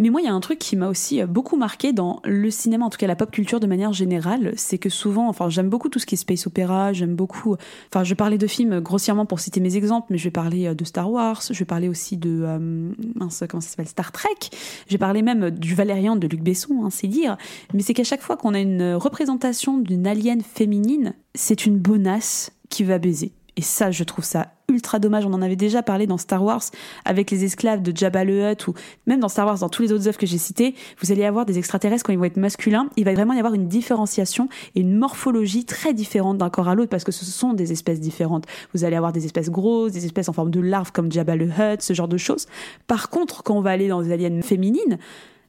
[0.00, 2.50] Mais moi, il y a un truc qui m'a aussi euh, beaucoup marqué dans le
[2.50, 5.68] cinéma, en tout cas la pop culture de manière générale, c'est que souvent, enfin, j'aime
[5.68, 7.56] beaucoup tout ce qui est space opéra, j'aime beaucoup,
[7.92, 10.74] enfin, je parlais de films grossièrement pour citer mes exemples, mais je vais parler euh,
[10.74, 14.38] de Star Wars, je vais parler aussi de, euh, mince, comment ça s'appelle, Star Trek,
[14.86, 17.36] je vais parler même du Valérian de Luc Besson, hein, c'est dire,
[17.74, 22.52] mais c'est qu'à chaque fois qu'on a une représentation d'une alien féminine, c'est une bonasse
[22.70, 23.32] qui va baiser.
[23.60, 25.26] Et ça, je trouve ça ultra dommage.
[25.26, 26.62] On en avait déjà parlé dans Star Wars
[27.04, 29.92] avec les esclaves de Jabba le Hutt ou même dans Star Wars, dans tous les
[29.92, 32.88] autres œuvres que j'ai citées, vous allez avoir des extraterrestres quand ils vont être masculins.
[32.96, 36.74] Il va vraiment y avoir une différenciation et une morphologie très différente d'un corps à
[36.74, 38.46] l'autre parce que ce sont des espèces différentes.
[38.72, 41.48] Vous allez avoir des espèces grosses, des espèces en forme de larves comme Jabba le
[41.48, 42.46] Hutt, ce genre de choses.
[42.86, 44.96] Par contre, quand on va aller dans des aliens féminines,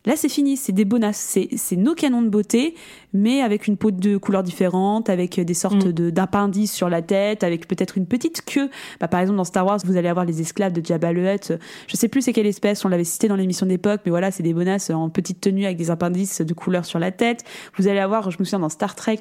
[0.06, 2.74] Là, c'est fini, c'est des bonasses, c'est nos canons de beauté,
[3.14, 5.92] mais avec une peau de couleurs différentes, avec des sortes Mm.
[5.92, 8.70] de d'appendices sur la tête, avec peut-être une petite queue.
[9.00, 11.54] Bah, par exemple, dans Star Wars, vous allez avoir les esclaves de Jabba le Hutt.
[11.88, 14.44] Je sais plus c'est quelle espèce, on l'avait cité dans l'émission d'époque, mais voilà, c'est
[14.44, 17.44] des bonasses en petite tenue avec des appendices de couleurs sur la tête.
[17.78, 19.20] Vous allez avoir, je me souviens dans Star Trek,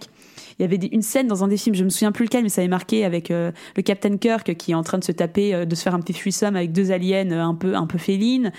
[0.60, 2.50] il y avait une scène dans un des films, je me souviens plus lequel, mais
[2.50, 5.54] ça avait marqué avec euh, le Captain Kirk qui est en train de se taper,
[5.54, 7.96] euh, de se faire un petit threesome avec deux aliens euh, un peu un peu
[7.96, 8.52] félines.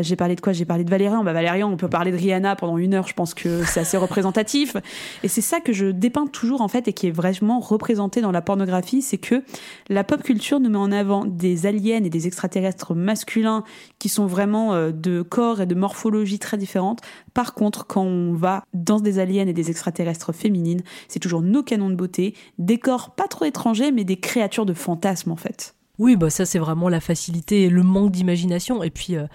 [0.00, 0.52] J'ai parlé de quoi?
[0.52, 1.22] J'ai parlé de Valérian.
[1.22, 3.06] Bah Valérian, on peut parler de Rihanna pendant une heure.
[3.06, 4.76] Je pense que c'est assez représentatif.
[5.22, 8.32] Et c'est ça que je dépeins toujours en fait et qui est vraiment représenté dans
[8.32, 9.44] la pornographie, c'est que
[9.88, 13.62] la pop culture nous met en avant des aliens et des extraterrestres masculins
[14.00, 17.00] qui sont vraiment de corps et de morphologie très différentes.
[17.32, 21.62] Par contre, quand on va dans des aliens et des extraterrestres féminines, c'est toujours nos
[21.62, 25.74] canons de beauté, des corps pas trop étrangers, mais des créatures de fantasmes en fait.
[25.98, 28.82] Oui, bah ça c'est vraiment la facilité et le manque d'imagination.
[28.82, 29.26] Et puis euh,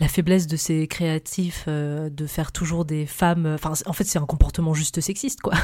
[0.00, 3.46] la faiblesse de ces créatifs euh, de faire toujours des femmes.
[3.46, 5.54] Enfin, en fait, c'est un comportement juste sexiste, quoi.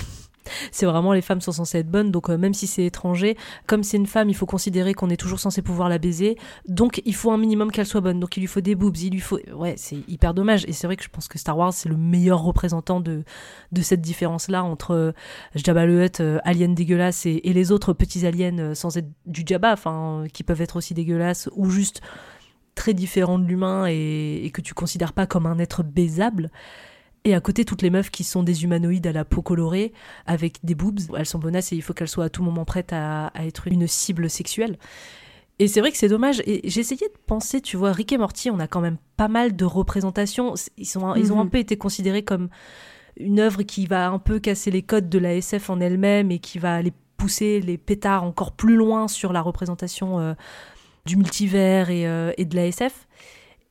[0.73, 3.37] C'est vraiment les femmes sont censées être bonnes, donc euh, même si c'est étranger,
[3.67, 6.37] comme c'est une femme, il faut considérer qu'on est toujours censé pouvoir la baiser,
[6.67, 8.21] donc il faut un minimum qu'elle soit bonne.
[8.21, 10.65] Donc il lui faut des boobs, il lui faut, ouais, c'est hyper dommage.
[10.67, 13.23] Et c'est vrai que je pense que Star Wars c'est le meilleur représentant de
[13.73, 15.13] de cette différence-là entre euh,
[15.55, 19.43] Jabba le Hutt, euh, alien dégueulasse, et, et les autres petits aliens sans être du
[19.47, 22.01] Jabba, enfin, qui peuvent être aussi dégueulasses ou juste
[22.75, 26.51] très différents de l'humain et, et que tu considères pas comme un être baisable.
[27.25, 29.93] Et à côté, toutes les meufs qui sont des humanoïdes à la peau colorée,
[30.27, 32.93] avec des boobs, elles sont bonasses et il faut qu'elles soient à tout moment prêtes
[32.95, 34.79] à, à être une cible sexuelle.
[35.59, 36.43] Et c'est vrai que c'est dommage.
[36.47, 39.55] Et j'essayais de penser, tu vois, Rick et Morty, on a quand même pas mal
[39.55, 40.55] de représentations.
[40.79, 41.51] Ils, sont, ils ont un Mhm.
[41.51, 42.49] peu été considérés comme
[43.19, 46.39] une œuvre qui va un peu casser les codes de la SF en elle-même et
[46.39, 50.33] qui va aller pousser les pétards encore plus loin sur la représentation euh,
[51.05, 53.07] du multivers et, euh, et de la SF.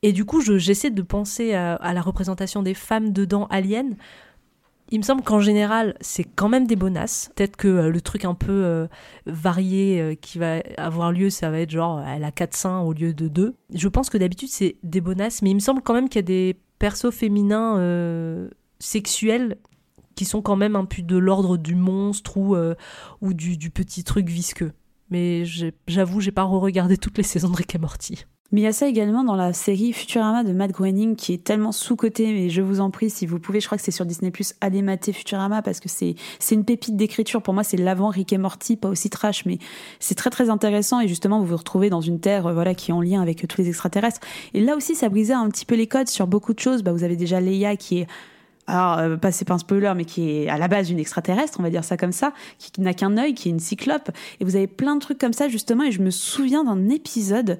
[0.02, 3.96] Et du coup, je- j'essaie de penser à, la représentation des femmes dedans Alien.
[4.92, 7.30] Il me semble qu'en général, c'est quand même des bonasses.
[7.36, 8.88] Peut-être que euh, le truc un peu euh,
[9.26, 12.92] varié euh, qui va avoir lieu, ça va être genre, elle a 4 seins au
[12.92, 13.54] lieu de 2.
[13.72, 16.20] Je pense que d'habitude, c'est des bonasses, mais il me semble quand même qu'il y
[16.20, 18.48] a des persos féminins
[18.80, 19.58] sexuels
[20.16, 24.28] qui sont quand même un peu de l'ordre du monstre ou, du, du petit truc
[24.28, 24.72] visqueux.
[25.10, 25.44] Mais
[25.86, 28.24] j'avoue, j'ai pas re-regardé toutes les saisons de Rick et Morty.
[28.52, 31.44] Mais il y a ça également dans la série Futurama de Matt Groening qui est
[31.44, 34.04] tellement sous-cotée, mais je vous en prie, si vous pouvez, je crois que c'est sur
[34.04, 36.16] Disney+, allez mater Futurama parce que c'est
[36.50, 37.42] une pépite d'écriture.
[37.42, 39.58] Pour moi, c'est l'avant Rick et Morty, pas aussi trash, mais
[40.00, 42.90] c'est très très intéressant et justement, vous vous retrouvez dans une terre euh, voilà qui
[42.90, 44.20] est en lien avec tous les extraterrestres.
[44.54, 46.82] Et là aussi, ça brisait un petit peu les codes sur beaucoup de choses.
[46.82, 48.06] Bah, vous avez déjà Leia qui est
[48.66, 51.58] alors, euh, pas c'est pas un spoiler, mais qui est à la base une extraterrestre,
[51.58, 54.10] on va dire ça comme ça, qui n'a qu'un œil, qui est une cyclope.
[54.38, 55.84] Et vous avez plein de trucs comme ça justement.
[55.84, 57.58] Et je me souviens d'un épisode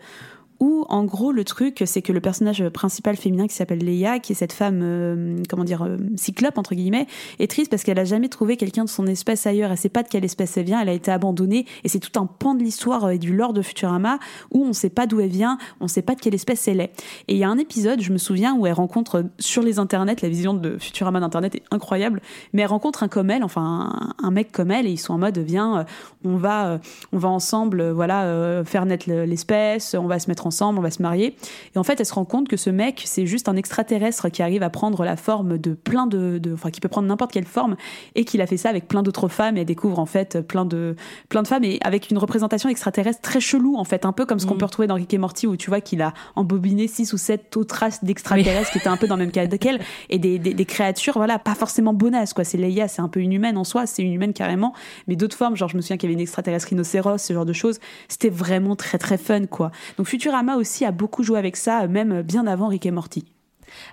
[0.61, 4.33] où en gros le truc c'est que le personnage principal féminin qui s'appelle Leia qui
[4.33, 7.07] est cette femme euh, comment dire euh, cyclope entre guillemets
[7.39, 9.71] est triste parce qu'elle a jamais trouvé quelqu'un de son espèce ailleurs.
[9.71, 10.81] Elle sait pas de quelle espèce elle vient.
[10.81, 11.67] Elle a été abandonnée.
[11.85, 14.19] Et c'est tout un pan de l'histoire euh, et du lore de Futurama
[14.53, 15.59] où on sait pas d'où elle vient.
[15.81, 16.93] On sait pas de quelle espèce elle est.
[17.29, 20.17] Et il y a un épisode je me souviens où elle rencontre sur les internets
[20.23, 22.21] la vision de Futurama d'internet est incroyable
[22.53, 25.15] mais elle rencontre un comme elle enfin un, un mec comme elle et ils sont
[25.15, 25.87] en mode viens
[26.25, 26.81] on va
[27.13, 30.91] on va ensemble voilà faire naître le- l'espèce on va se mettre ensemble on va
[30.91, 31.37] se marier.
[31.75, 34.43] Et en fait elle se rend compte que ce mec c'est juste un extraterrestre qui
[34.43, 37.45] arrive à prendre la forme de plein de, de- enfin qui peut prendre n'importe quelle
[37.47, 37.77] forme
[38.15, 40.65] et qu'il a fait ça avec plein d'autres femmes et elle découvre en fait plein
[40.65, 40.97] de
[41.29, 44.39] plein de femmes et avec une représentation extraterrestre très chelou en fait un peu comme
[44.41, 44.59] ce qu'on Mm.
[44.59, 47.57] peut retrouver dans Rick et Morty où tu vois qu'il a embobiné six ou sept
[47.57, 49.81] autres races d'extraterrestres qui étaient un peu dans le même cas qu'elle
[50.11, 52.45] et des, des, des créatures voilà pas forcément bonasses quoi.
[52.45, 54.75] C'est Leia c'est un peu une humaine en soi c'est une humaine carrément
[55.07, 57.47] mais d'autres formes genre je me souviens qu'il y avait une extraterrestre rhinocéros ce genre
[57.47, 57.79] de choses.
[58.09, 59.71] C'était vraiment très très fun quoi.
[59.99, 60.07] Donc
[60.41, 63.25] Futurama aussi a beaucoup joué avec ça même bien avant Rick et Morty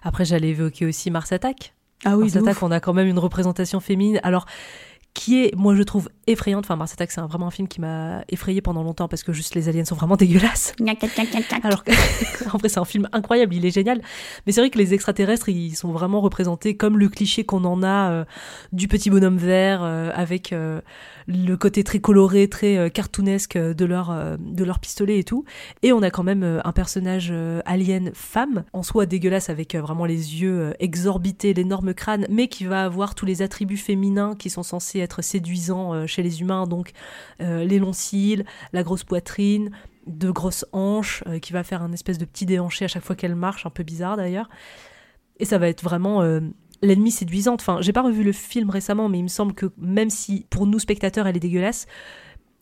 [0.03, 1.73] Après, j'allais évoquer aussi Mars Attack.
[2.05, 4.19] ah Mars Attack, on a quand même une représentation féminine.
[4.23, 4.45] Alors,
[5.13, 6.65] qui est, moi je trouve, effrayante.
[6.65, 9.55] Enfin, Mars Attack, c'est vraiment un film qui m'a effrayé pendant longtemps parce que juste
[9.55, 10.73] les aliens sont vraiment dégueulasses.
[11.63, 11.91] Alors que,
[12.53, 14.01] en vrai, c'est un film incroyable, il est génial.
[14.45, 17.83] Mais c'est vrai que les extraterrestres, ils sont vraiment représentés comme le cliché qu'on en
[17.83, 18.25] a euh,
[18.71, 20.81] du petit bonhomme vert euh, avec euh,
[21.27, 25.43] le côté très coloré, très cartoonesque de leur, de leur pistolet et tout.
[25.83, 27.33] Et on a quand même un personnage
[27.65, 32.85] alien femme, en soi dégueulasse avec vraiment les yeux exorbités, l'énorme crâne, mais qui va
[32.85, 36.91] avoir tous les attributs féminins qui sont censés être séduisants euh, chez les humains, donc
[37.41, 38.43] euh, les longs cils,
[38.73, 39.71] la grosse poitrine,
[40.07, 43.15] de grosses hanches, euh, qui va faire un espèce de petit déhanché à chaque fois
[43.15, 44.49] qu'elle marche, un peu bizarre d'ailleurs.
[45.39, 46.39] Et ça va être vraiment euh,
[46.81, 47.61] l'ennemi séduisante.
[47.61, 50.65] Enfin, j'ai pas revu le film récemment, mais il me semble que même si pour
[50.65, 51.85] nous spectateurs elle est dégueulasse,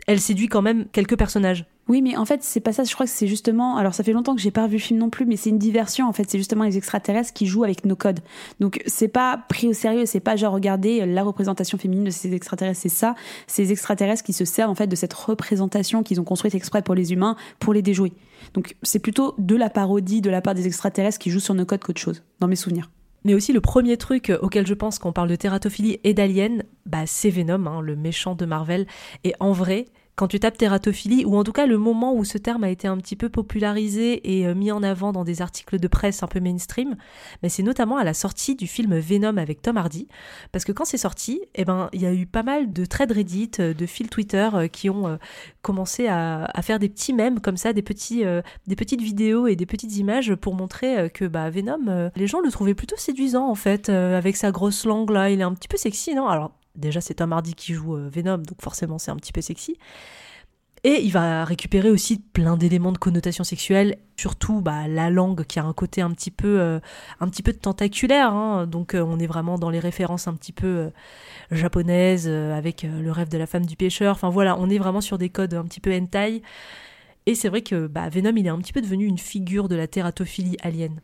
[0.07, 1.65] elle séduit quand même quelques personnages.
[1.87, 2.83] Oui, mais en fait, c'est pas ça.
[2.83, 3.77] Je crois que c'est justement.
[3.77, 5.59] Alors, ça fait longtemps que j'ai pas revu le film non plus, mais c'est une
[5.59, 6.07] diversion.
[6.07, 8.21] En fait, c'est justement les extraterrestres qui jouent avec nos codes.
[8.59, 10.07] Donc, c'est pas pris au sérieux.
[10.07, 12.81] C'est pas genre regarder la représentation féminine de ces extraterrestres.
[12.81, 13.13] C'est ça.
[13.45, 16.95] Ces extraterrestres qui se servent en fait de cette représentation qu'ils ont construite exprès pour
[16.95, 18.13] les humains pour les déjouer.
[18.55, 21.65] Donc, c'est plutôt de la parodie de la part des extraterrestres qui jouent sur nos
[21.65, 22.89] codes qu'autre chose, dans mes souvenirs.
[23.25, 27.05] Mais aussi le premier truc auquel je pense qu'on parle de tératophilie et d'alien, bah
[27.07, 28.85] c'est Venom, hein, le méchant de Marvel.
[29.23, 32.37] Et en vrai, quand tu tapes tératophilie, ou en tout cas le moment où ce
[32.37, 35.77] terme a été un petit peu popularisé et euh, mis en avant dans des articles
[35.77, 36.95] de presse un peu mainstream,
[37.43, 40.07] mais c'est notamment à la sortie du film Venom avec Tom Hardy.
[40.51, 43.13] Parce que quand c'est sorti, eh ben, il y a eu pas mal de threads
[43.13, 45.17] Reddit, euh, de fils Twitter euh, qui ont
[45.61, 48.23] commencé à, faire des petits mèmes comme ça, des, petits,
[48.67, 52.51] des petites vidéos et des petites images pour montrer que bah, Venom, les gens le
[52.51, 55.77] trouvaient plutôt séduisant en fait, avec sa grosse langue là, il est un petit peu
[55.77, 56.49] sexy, non?
[56.75, 59.77] Déjà c'est Tom Hardy qui joue euh, Venom, donc forcément c'est un petit peu sexy.
[60.83, 65.57] Et il va récupérer aussi plein d'éléments de connotation sexuelle, surtout bah, la langue qui
[65.57, 66.79] a un côté un petit peu, euh,
[67.19, 68.31] un petit peu tentaculaire.
[68.31, 68.67] hein.
[68.67, 70.91] Donc euh, on est vraiment dans les références un petit peu
[71.49, 74.13] japonaises, avec le rêve de la femme du pêcheur.
[74.13, 76.43] Enfin voilà, on est vraiment sur des codes un petit peu hentai.
[77.25, 79.75] Et c'est vrai que bah, Venom, il est un petit peu devenu une figure de
[79.75, 81.01] la tératophilie alien.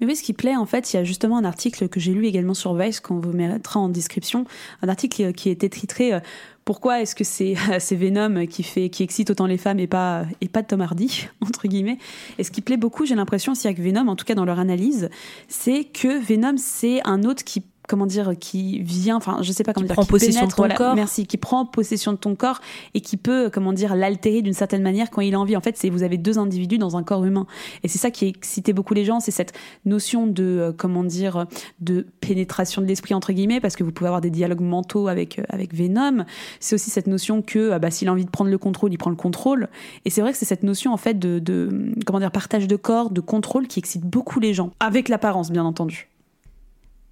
[0.00, 2.12] Mais oui, ce qui plaît, en fait, il y a justement un article que j'ai
[2.12, 4.44] lu également sur Vice, qu'on vous mettra en description,
[4.82, 6.20] un article qui était titré euh,
[6.64, 10.24] Pourquoi est-ce que c'est c'est Venom qui fait qui excite autant les femmes et pas
[10.40, 11.28] et pas Tom Hardy?
[11.40, 11.98] entre guillemets.
[12.38, 14.58] Et ce qui plaît beaucoup, j'ai l'impression aussi avec Venom, en tout cas dans leur
[14.58, 15.08] analyse,
[15.48, 19.72] c'est que Venom c'est un autre qui comment dire, qui vient, enfin, je sais pas
[19.72, 20.94] comment qui dire, prend qui possession pénètre, de ton voilà, corps.
[20.94, 22.60] Merci, qui prend possession de ton corps
[22.94, 25.56] et qui peut, comment dire, l'altérer d'une certaine manière quand il a envie.
[25.56, 27.48] En fait, c'est vous avez deux individus dans un corps humain,
[27.82, 31.46] et c'est ça qui excitait beaucoup les gens, c'est cette notion de, euh, comment dire,
[31.80, 35.40] de pénétration de l'esprit entre guillemets, parce que vous pouvez avoir des dialogues mentaux avec
[35.40, 36.24] euh, avec Venom.
[36.60, 38.98] C'est aussi cette notion que, ah bah, s'il a envie de prendre le contrôle, il
[38.98, 39.68] prend le contrôle.
[40.04, 42.76] Et c'est vrai que c'est cette notion en fait de, de, comment dire, partage de
[42.76, 46.09] corps, de contrôle qui excite beaucoup les gens, avec l'apparence, bien entendu.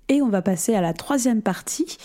[0.09, 1.99] Et on va passer à la troisième partie.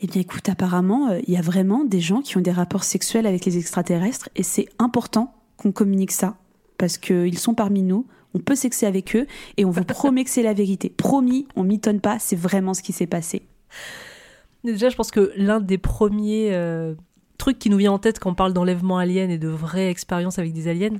[0.00, 2.84] Eh bien écoute, apparemment, euh, il y a vraiment des gens qui ont des rapports
[2.84, 6.36] sexuels avec les extraterrestres et c'est important qu'on communique ça
[6.78, 9.26] parce qu'ils sont parmi nous, on peut sexer avec eux
[9.58, 10.88] et on vous promet que c'est la vérité.
[10.88, 13.42] Promis, on mitonne pas, c'est vraiment ce qui s'est passé.
[14.64, 16.94] Déjà, je pense que l'un des premiers euh,
[17.36, 20.38] trucs qui nous vient en tête quand on parle d'enlèvement alien et de vraies expériences
[20.38, 20.98] avec des aliens,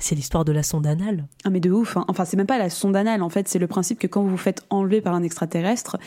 [0.00, 1.26] c'est l'histoire de la sonde anale.
[1.44, 2.04] Ah mais de ouf, hein.
[2.08, 4.30] enfin c'est même pas la sonde anale en fait, c'est le principe que quand vous
[4.30, 5.98] vous faites enlever par un extraterrestre,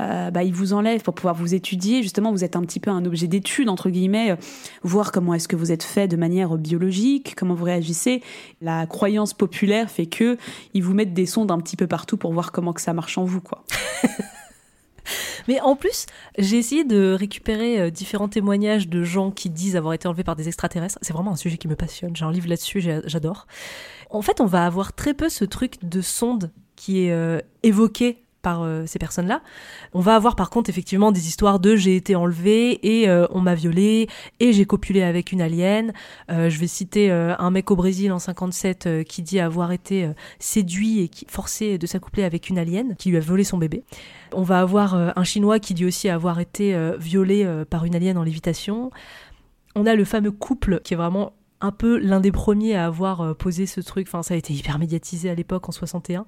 [0.00, 2.90] euh, bah, il vous enlève pour pouvoir vous étudier, justement vous êtes un petit peu
[2.90, 4.36] un objet d'étude entre guillemets, euh,
[4.82, 8.22] voir comment est-ce que vous êtes fait de manière biologique, comment vous réagissez.
[8.60, 10.36] La croyance populaire fait que
[10.74, 13.18] ils vous mettent des sondes un petit peu partout pour voir comment que ça marche
[13.18, 13.64] en vous quoi.
[15.48, 16.06] Mais en plus,
[16.38, 20.36] j'ai essayé de récupérer euh, différents témoignages de gens qui disent avoir été enlevés par
[20.36, 20.98] des extraterrestres.
[21.02, 22.14] C'est vraiment un sujet qui me passionne.
[22.14, 23.46] J'ai un livre là-dessus, j'adore.
[24.10, 28.24] En fait, on va avoir très peu ce truc de sonde qui est euh, évoqué
[28.42, 29.42] par euh, ces personnes-là.
[29.94, 33.40] On va avoir par contre effectivement des histoires de j'ai été enlevé et euh, on
[33.40, 34.08] m'a violé
[34.40, 35.92] et j'ai copulé avec une alien.
[36.30, 40.10] Euh, je vais citer un mec au Brésil en 57 euh, qui dit avoir été
[40.38, 43.84] séduit et qui, forcé de s'accoupler avec une alien qui lui a volé son bébé.
[44.32, 48.22] On va avoir un Chinois qui dit aussi avoir été violé par une alien en
[48.22, 48.90] lévitation.
[49.74, 53.20] On a le fameux couple qui est vraiment un peu l'un des premiers à avoir
[53.20, 54.06] euh, posé ce truc.
[54.08, 56.26] Enfin, ça a été hyper médiatisé à l'époque en 61.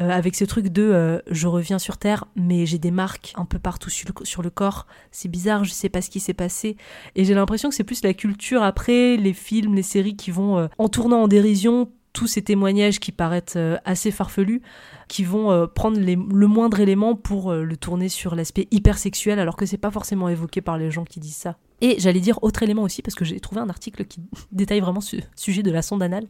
[0.00, 3.44] euh, avec ce truc de euh, je reviens sur Terre, mais j'ai des marques un
[3.44, 4.86] peu partout sur le, corps.
[5.10, 6.76] C'est bizarre, je sais pas ce qui s'est passé.
[7.14, 10.68] Et j'ai l'impression que c'est plus la culture après, les films, les séries qui vont,
[10.78, 14.62] en tournant en dérision, tous ces témoignages qui paraissent assez farfelus,
[15.08, 19.66] qui vont prendre le moindre élément pour le tourner sur l'aspect hyper sexuel, alors que
[19.66, 21.56] c'est pas forcément évoqué par les gens qui disent ça.
[21.80, 24.20] Et j'allais dire autre élément aussi, parce que j'ai trouvé un article qui
[24.52, 26.26] détaille vraiment ce sujet de la sonde anale.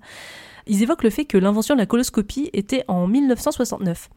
[0.68, 4.10] Ils évoquent le fait que l'invention de la coloscopie était en 1969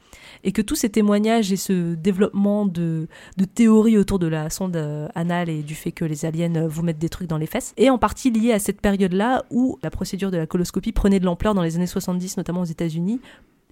[0.43, 3.07] et que tous ces témoignages et ce développement de,
[3.53, 6.82] théories autour de la sonde euh, anale et du fait que les aliens euh, vous
[6.82, 9.91] mettent des trucs dans les fesses est en partie lié à cette période-là où la
[9.91, 13.21] procédure de la coloscopie prenait de l'ampleur dans les années 70, notamment aux États-Unis,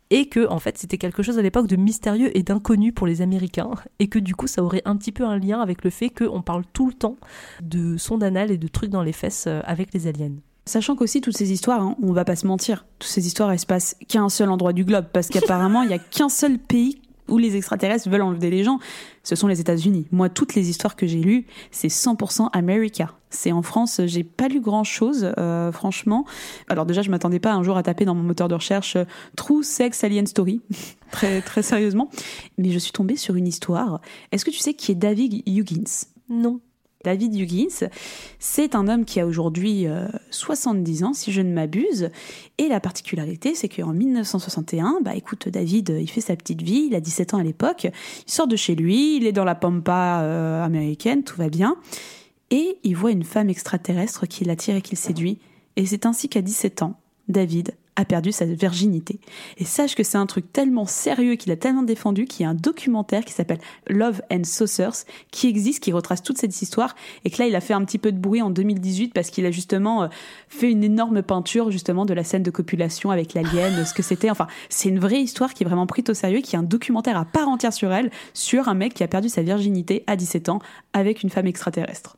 [0.10, 3.22] et que en fait c'était quelque chose à l'époque de mystérieux et d'inconnu pour les
[3.22, 6.10] Américains, et que du coup ça aurait un petit peu un lien avec le fait
[6.10, 7.18] qu'on parle tout le temps
[7.62, 10.36] de sonde anale et de trucs dans les fesses euh, avec les aliens.
[10.66, 13.60] Sachant qu'aussi toutes ces histoires, hein, on va pas se mentir, toutes ces histoires elles
[13.60, 16.58] se passent qu'à un seul endroit du globe, parce qu'apparemment il y a qu'un seul
[16.58, 18.80] pays où les extraterrestres veulent enlever les gens,
[19.24, 20.08] ce sont les États-Unis.
[20.12, 23.14] Moi, toutes les histoires que j'ai lues, c'est 100% America.
[23.30, 25.34] C'est en France, j'ai pas lu grand chose,
[25.74, 26.26] franchement.
[26.70, 29.06] Alors déjà, je m'attendais pas un jour à taper dans mon moteur de recherche euh,
[29.36, 30.62] True Sex Alien Story,
[31.12, 32.10] très très sérieusement.
[32.58, 34.02] Mais je suis tombée sur une histoire.
[34.32, 36.06] Est-ce que tu sais qui est David Huggins?
[36.30, 36.60] Non.
[37.08, 37.88] David Huggins,
[38.38, 42.10] c'est un homme qui a aujourd'hui euh, 70 ans, si je ne m'abuse.
[42.58, 46.88] Et la particularité, c'est qu'en 1961, bah écoute, David, euh, il fait sa petite vie,
[46.90, 47.88] il a 17 ans à l'époque,
[48.28, 51.78] il sort de chez lui, il est dans la pampa euh, américaine, tout va bien.
[52.52, 55.40] Et il voit une femme extraterrestre qui l'attire et qui le séduit.
[55.78, 57.00] Et c'est ainsi qu'à 17 ans,
[57.30, 59.20] David a perdu sa virginité.
[59.58, 62.50] Et sache que c'est un truc tellement sérieux qu'il a tellement défendu qu'il y a
[62.50, 66.96] un documentaire qui s'appelle Love and Saucers qui existe, qui retrace toute cette histoire
[67.26, 69.46] et que là il a fait un petit peu de bruit en 2018 parce qu'il
[69.46, 70.08] a justement euh,
[70.48, 74.30] fait une énorme peinture justement de la scène de copulation avec l'alien, ce que c'était.
[74.30, 77.18] Enfin, c'est une vraie histoire qui est vraiment prise au sérieux, qui est un documentaire
[77.18, 80.50] à part entière sur elle, sur un mec qui a perdu sa virginité à 17
[80.50, 80.60] ans
[80.94, 82.17] avec une femme extraterrestre.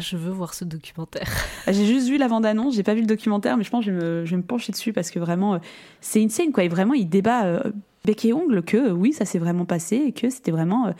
[0.00, 1.28] Je veux voir ce documentaire.
[1.68, 3.96] J'ai juste vu la bande-annonce, j'ai pas vu le documentaire, mais je pense que je
[3.96, 5.58] vais me, je vais me pencher dessus parce que vraiment, euh,
[6.00, 6.64] c'est une scène, quoi.
[6.64, 7.60] Et vraiment, il débat euh,
[8.04, 10.92] bec et ongle que euh, oui, ça s'est vraiment passé et que c'était vraiment euh,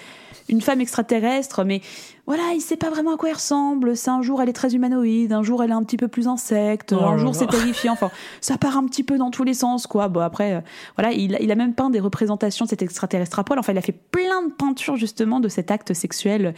[0.49, 1.81] une femme extraterrestre, mais
[2.27, 3.97] voilà, il sait pas vraiment à quoi elle ressemble.
[3.97, 6.29] C'est un jour, elle est très humanoïde, un jour, elle est un petit peu plus
[6.29, 7.95] insecte, Oh un jour, c'est terrifiant.
[7.95, 10.07] Enfin, ça part un petit peu dans tous les sens, quoi.
[10.07, 10.61] Bon, après, euh,
[10.97, 13.59] voilà, il, a- il a même peint des représentations de cet extraterrestre à poil.
[13.59, 16.53] Enfin, il a fait plein de peintures, justement, de cet acte sexuel, euh,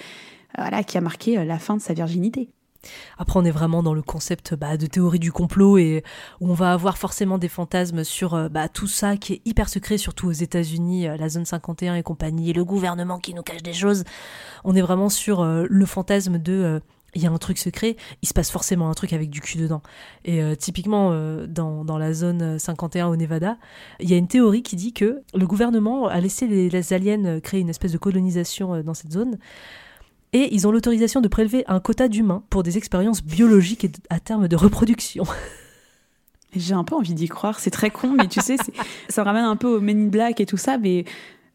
[0.56, 2.48] voilà, qui a marqué euh, la fin de sa virginité.
[3.18, 6.04] Après, on est vraiment dans le concept bah, de théorie du complot et
[6.40, 9.98] on va avoir forcément des fantasmes sur euh, bah, tout ça qui est hyper secret,
[9.98, 13.62] surtout aux États-Unis, euh, la zone 51 et compagnie, et le gouvernement qui nous cache
[13.62, 14.04] des choses.
[14.64, 16.80] On est vraiment sur le fantasme de
[17.14, 19.56] il y a un truc secret, il se passe forcément un truc avec du cul
[19.56, 19.80] dedans.
[20.26, 21.12] Et typiquement,
[21.46, 23.56] dans, dans, la zone 51 au Nevada,
[24.00, 27.40] il y a une théorie qui dit que le gouvernement a laissé les, les aliens
[27.40, 29.38] créer une espèce de colonisation dans cette zone
[30.32, 34.20] et ils ont l'autorisation de prélever un quota d'humains pour des expériences biologiques et à
[34.20, 35.24] terme de reproduction.
[36.54, 38.56] J'ai un peu envie d'y croire, c'est très con, mais tu sais,
[39.08, 41.04] ça ramène un peu au Men in Black et tout ça, mais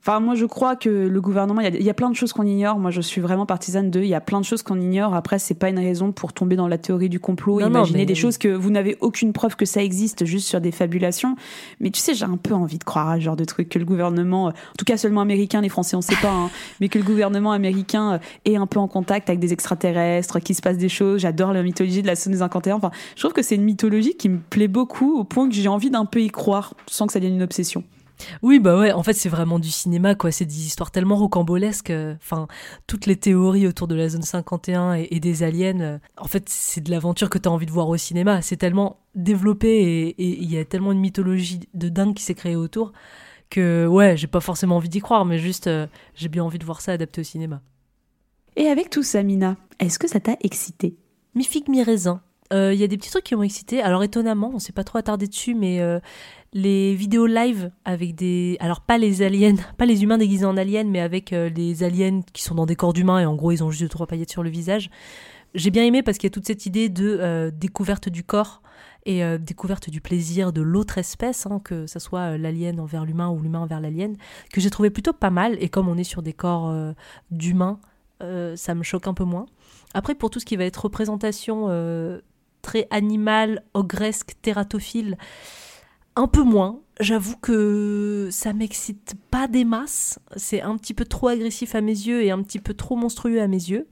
[0.03, 2.79] Enfin, moi, je crois que le gouvernement, il y, a, plein de choses qu'on ignore.
[2.79, 3.99] Moi, je suis vraiment partisane de.
[3.99, 5.13] Il y a plein de choses qu'on ignore.
[5.13, 8.39] Après, c'est pas une raison pour tomber dans la théorie du complot, imaginer des choses
[8.39, 11.35] que vous n'avez aucune preuve que ça existe, juste sur des fabulations.
[11.79, 13.77] Mais tu sais, j'ai un peu envie de croire à ce genre de truc que
[13.77, 16.49] le gouvernement, en tout cas seulement américain, les Français, on sait pas, hein,
[16.81, 20.63] mais que le gouvernement américain est un peu en contact avec des extraterrestres, qu'il se
[20.63, 21.21] passe des choses.
[21.21, 22.77] J'adore la mythologie de la zone 51.
[22.77, 25.67] Enfin, je trouve que c'est une mythologie qui me plaît beaucoup au point que j'ai
[25.67, 27.83] envie d'un peu y croire sans que ça devienne une obsession.
[28.41, 30.31] Oui, bah ouais, en fait, c'est vraiment du cinéma, quoi.
[30.31, 31.89] C'est des histoires tellement rocambolesques.
[31.89, 32.47] Euh, enfin,
[32.87, 36.81] toutes les théories autour de la zone 51 et, des aliens, euh, en fait, c'est
[36.81, 38.41] de l'aventure que tu as envie de voir au cinéma.
[38.41, 42.55] C'est tellement développé et il y a tellement une mythologie de dingue qui s'est créée
[42.55, 42.93] autour
[43.51, 46.65] que, ouais, j'ai pas forcément envie d'y croire, mais juste, euh, j'ai bien envie de
[46.65, 47.61] voir ça adapté au cinéma.
[48.55, 50.95] Et avec tout ça, Mina, est-ce que ça t'a excité?
[51.35, 52.21] Mi figue, mi raisin.
[52.51, 53.81] Il y a des petits trucs qui m'ont excité.
[53.81, 55.79] Alors étonnamment, on s'est pas trop attardé dessus, mais
[56.53, 60.83] les vidéos live avec des alors pas les aliens pas les humains déguisés en aliens
[60.83, 63.63] mais avec euh, les aliens qui sont dans des corps d'humains et en gros ils
[63.63, 64.89] ont juste deux trois paillettes sur le visage
[65.53, 68.61] j'ai bien aimé parce qu'il y a toute cette idée de euh, découverte du corps
[69.05, 73.29] et euh, découverte du plaisir de l'autre espèce, hein, que ce soit l'alien envers l'humain
[73.29, 74.15] ou l'humain envers l'alien,
[74.53, 75.57] que j'ai trouvé plutôt pas mal.
[75.59, 76.71] Et comme on est sur des corps
[77.31, 77.79] d'humains,
[78.21, 79.47] ça me choque un peu moins.
[79.95, 81.67] Après, pour tout ce qui va être représentation
[82.61, 85.17] très animale, ogresque, tératophile,
[86.15, 86.79] un peu moins.
[86.99, 90.19] J'avoue que ça m'excite pas des masses.
[90.35, 93.41] C'est un petit peu trop agressif à mes yeux et un petit peu trop monstrueux
[93.41, 93.87] à mes yeux.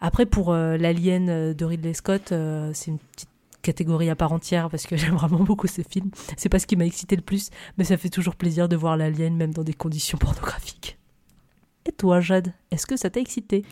[0.00, 3.30] Après, pour euh, l'Alien de Ridley Scott, euh, c'est une petite
[3.62, 6.10] catégorie à part entière parce que j'aime vraiment beaucoup ce film.
[6.36, 8.96] C'est pas ce qui m'a excité le plus, mais ça fait toujours plaisir de voir
[8.96, 10.98] l'Alien même dans des conditions pornographiques.
[11.86, 13.62] Et toi, Jade, est-ce que ça t'a excité?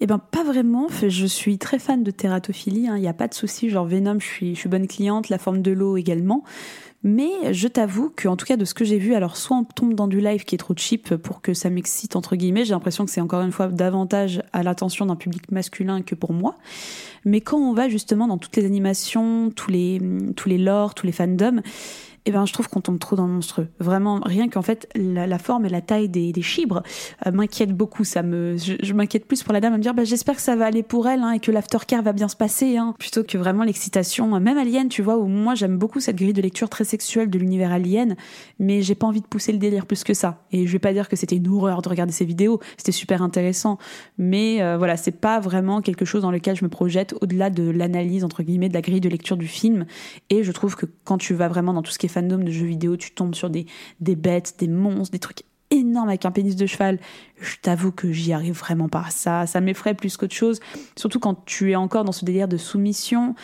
[0.00, 0.88] Eh ben, pas vraiment.
[1.06, 2.82] Je suis très fan de tératophilie.
[2.82, 2.98] Il hein.
[2.98, 3.68] n'y a pas de souci.
[3.68, 5.28] Genre Venom, je suis, je suis bonne cliente.
[5.28, 6.44] La forme de l'eau également.
[7.04, 9.64] Mais je t'avoue que, en tout cas, de ce que j'ai vu, alors soit on
[9.64, 12.72] tombe dans du live qui est trop cheap pour que ça m'excite, entre guillemets, j'ai
[12.72, 16.56] l'impression que c'est encore une fois davantage à l'attention d'un public masculin que pour moi.
[17.24, 20.00] Mais quand on va justement dans toutes les animations, tous les,
[20.34, 21.62] tous les lores, tous les fandoms,
[22.28, 23.68] eh ben, je trouve qu'on tombe trop dans le monstrueux.
[23.78, 26.82] Vraiment, rien qu'en fait, la, forme et la taille des, des chibres
[27.26, 28.04] euh, m'inquiètent beaucoup.
[28.04, 30.54] Ça me, je, m'inquiète plus pour la dame à me dire, bah, j'espère que ça
[30.54, 33.38] va aller pour elle hein, et que l'aftercare va bien se passer, hein, plutôt que
[33.38, 34.38] vraiment l'excitation.
[34.40, 37.38] Même Alien, tu vois, où moi j'aime beaucoup cette grille de lecture très sexuelle de
[37.38, 38.14] l'univers Alien,
[38.58, 40.44] mais j'ai pas envie de pousser le délire plus que ça.
[40.52, 43.22] Et je vais pas dire que c'était une horreur de regarder ces vidéos, c'était super
[43.22, 43.78] intéressant,
[44.18, 47.70] mais euh, voilà, c'est pas vraiment quelque chose dans lequel je me projette au-delà de
[47.70, 49.86] l'analyse entre guillemets de la grille de lecture du film.
[50.28, 52.66] Et je trouve que quand tu vas vraiment dans tout ce qui est de jeux
[52.66, 53.66] vidéo, tu tombes sur des,
[54.00, 56.98] des bêtes, des monstres, des trucs énormes avec un pénis de cheval.
[57.40, 59.06] Je t'avoue que j'y arrive vraiment pas.
[59.10, 60.60] Ça, ça m'effraie plus qu'autre chose.
[60.96, 63.34] Surtout quand tu es encore dans ce délire de soumission.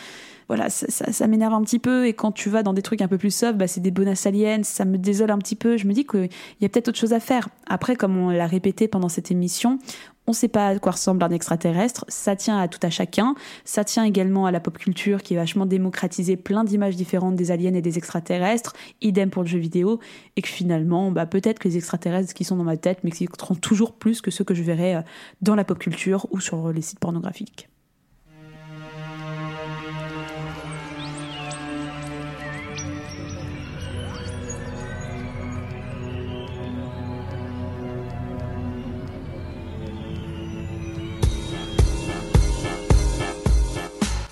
[0.47, 2.05] Voilà, ça, ça, m'énerve un petit peu.
[2.05, 4.27] Et quand tu vas dans des trucs un peu plus soft, bah, c'est des bonasses
[4.27, 5.77] aliens, ça me désole un petit peu.
[5.77, 6.29] Je me dis qu'il
[6.61, 7.49] y a peut-être autre chose à faire.
[7.67, 9.79] Après, comme on l'a répété pendant cette émission,
[10.27, 13.35] on ne sait pas à quoi ressemble un extraterrestre, ça tient à tout à chacun,
[13.63, 17.51] ça tient également à la pop culture qui est vachement démocratisé plein d'images différentes des
[17.51, 19.99] aliens et des extraterrestres, idem pour le jeu vidéo,
[20.35, 23.93] et que finalement, bah, peut-être que les extraterrestres qui sont dans ma tête m'exciteront toujours
[23.93, 25.01] plus que ceux que je verrai euh,
[25.41, 27.69] dans la pop culture ou sur les sites pornographiques.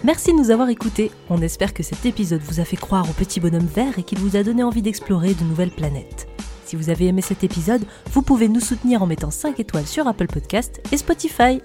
[0.06, 1.12] Merci de nous avoir écoutés.
[1.30, 4.20] On espère que cet épisode vous a fait croire au petit bonhomme vert et qu'il
[4.20, 6.28] vous a donné envie d'explorer de nouvelles planètes.
[6.66, 10.06] Si vous avez aimé cet épisode, vous pouvez nous soutenir en mettant 5 étoiles sur
[10.10, 11.62] Apple Podcast et Spotify.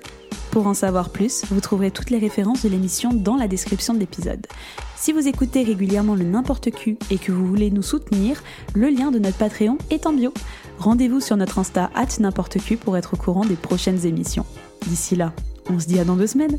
[0.53, 3.99] Pour en savoir plus, vous trouverez toutes les références de l'émission dans la description de
[3.99, 4.47] l'épisode.
[4.95, 9.11] Si vous écoutez régulièrement le N'importe Q et que vous voulez nous soutenir, le lien
[9.11, 10.33] de notre Patreon est en bio.
[10.79, 14.47] Rendez-vous sur notre Insta at n'importe pour être au courant des prochaines émissions.
[14.87, 15.33] D'ici là,
[15.69, 16.59] on se dit à dans deux semaines.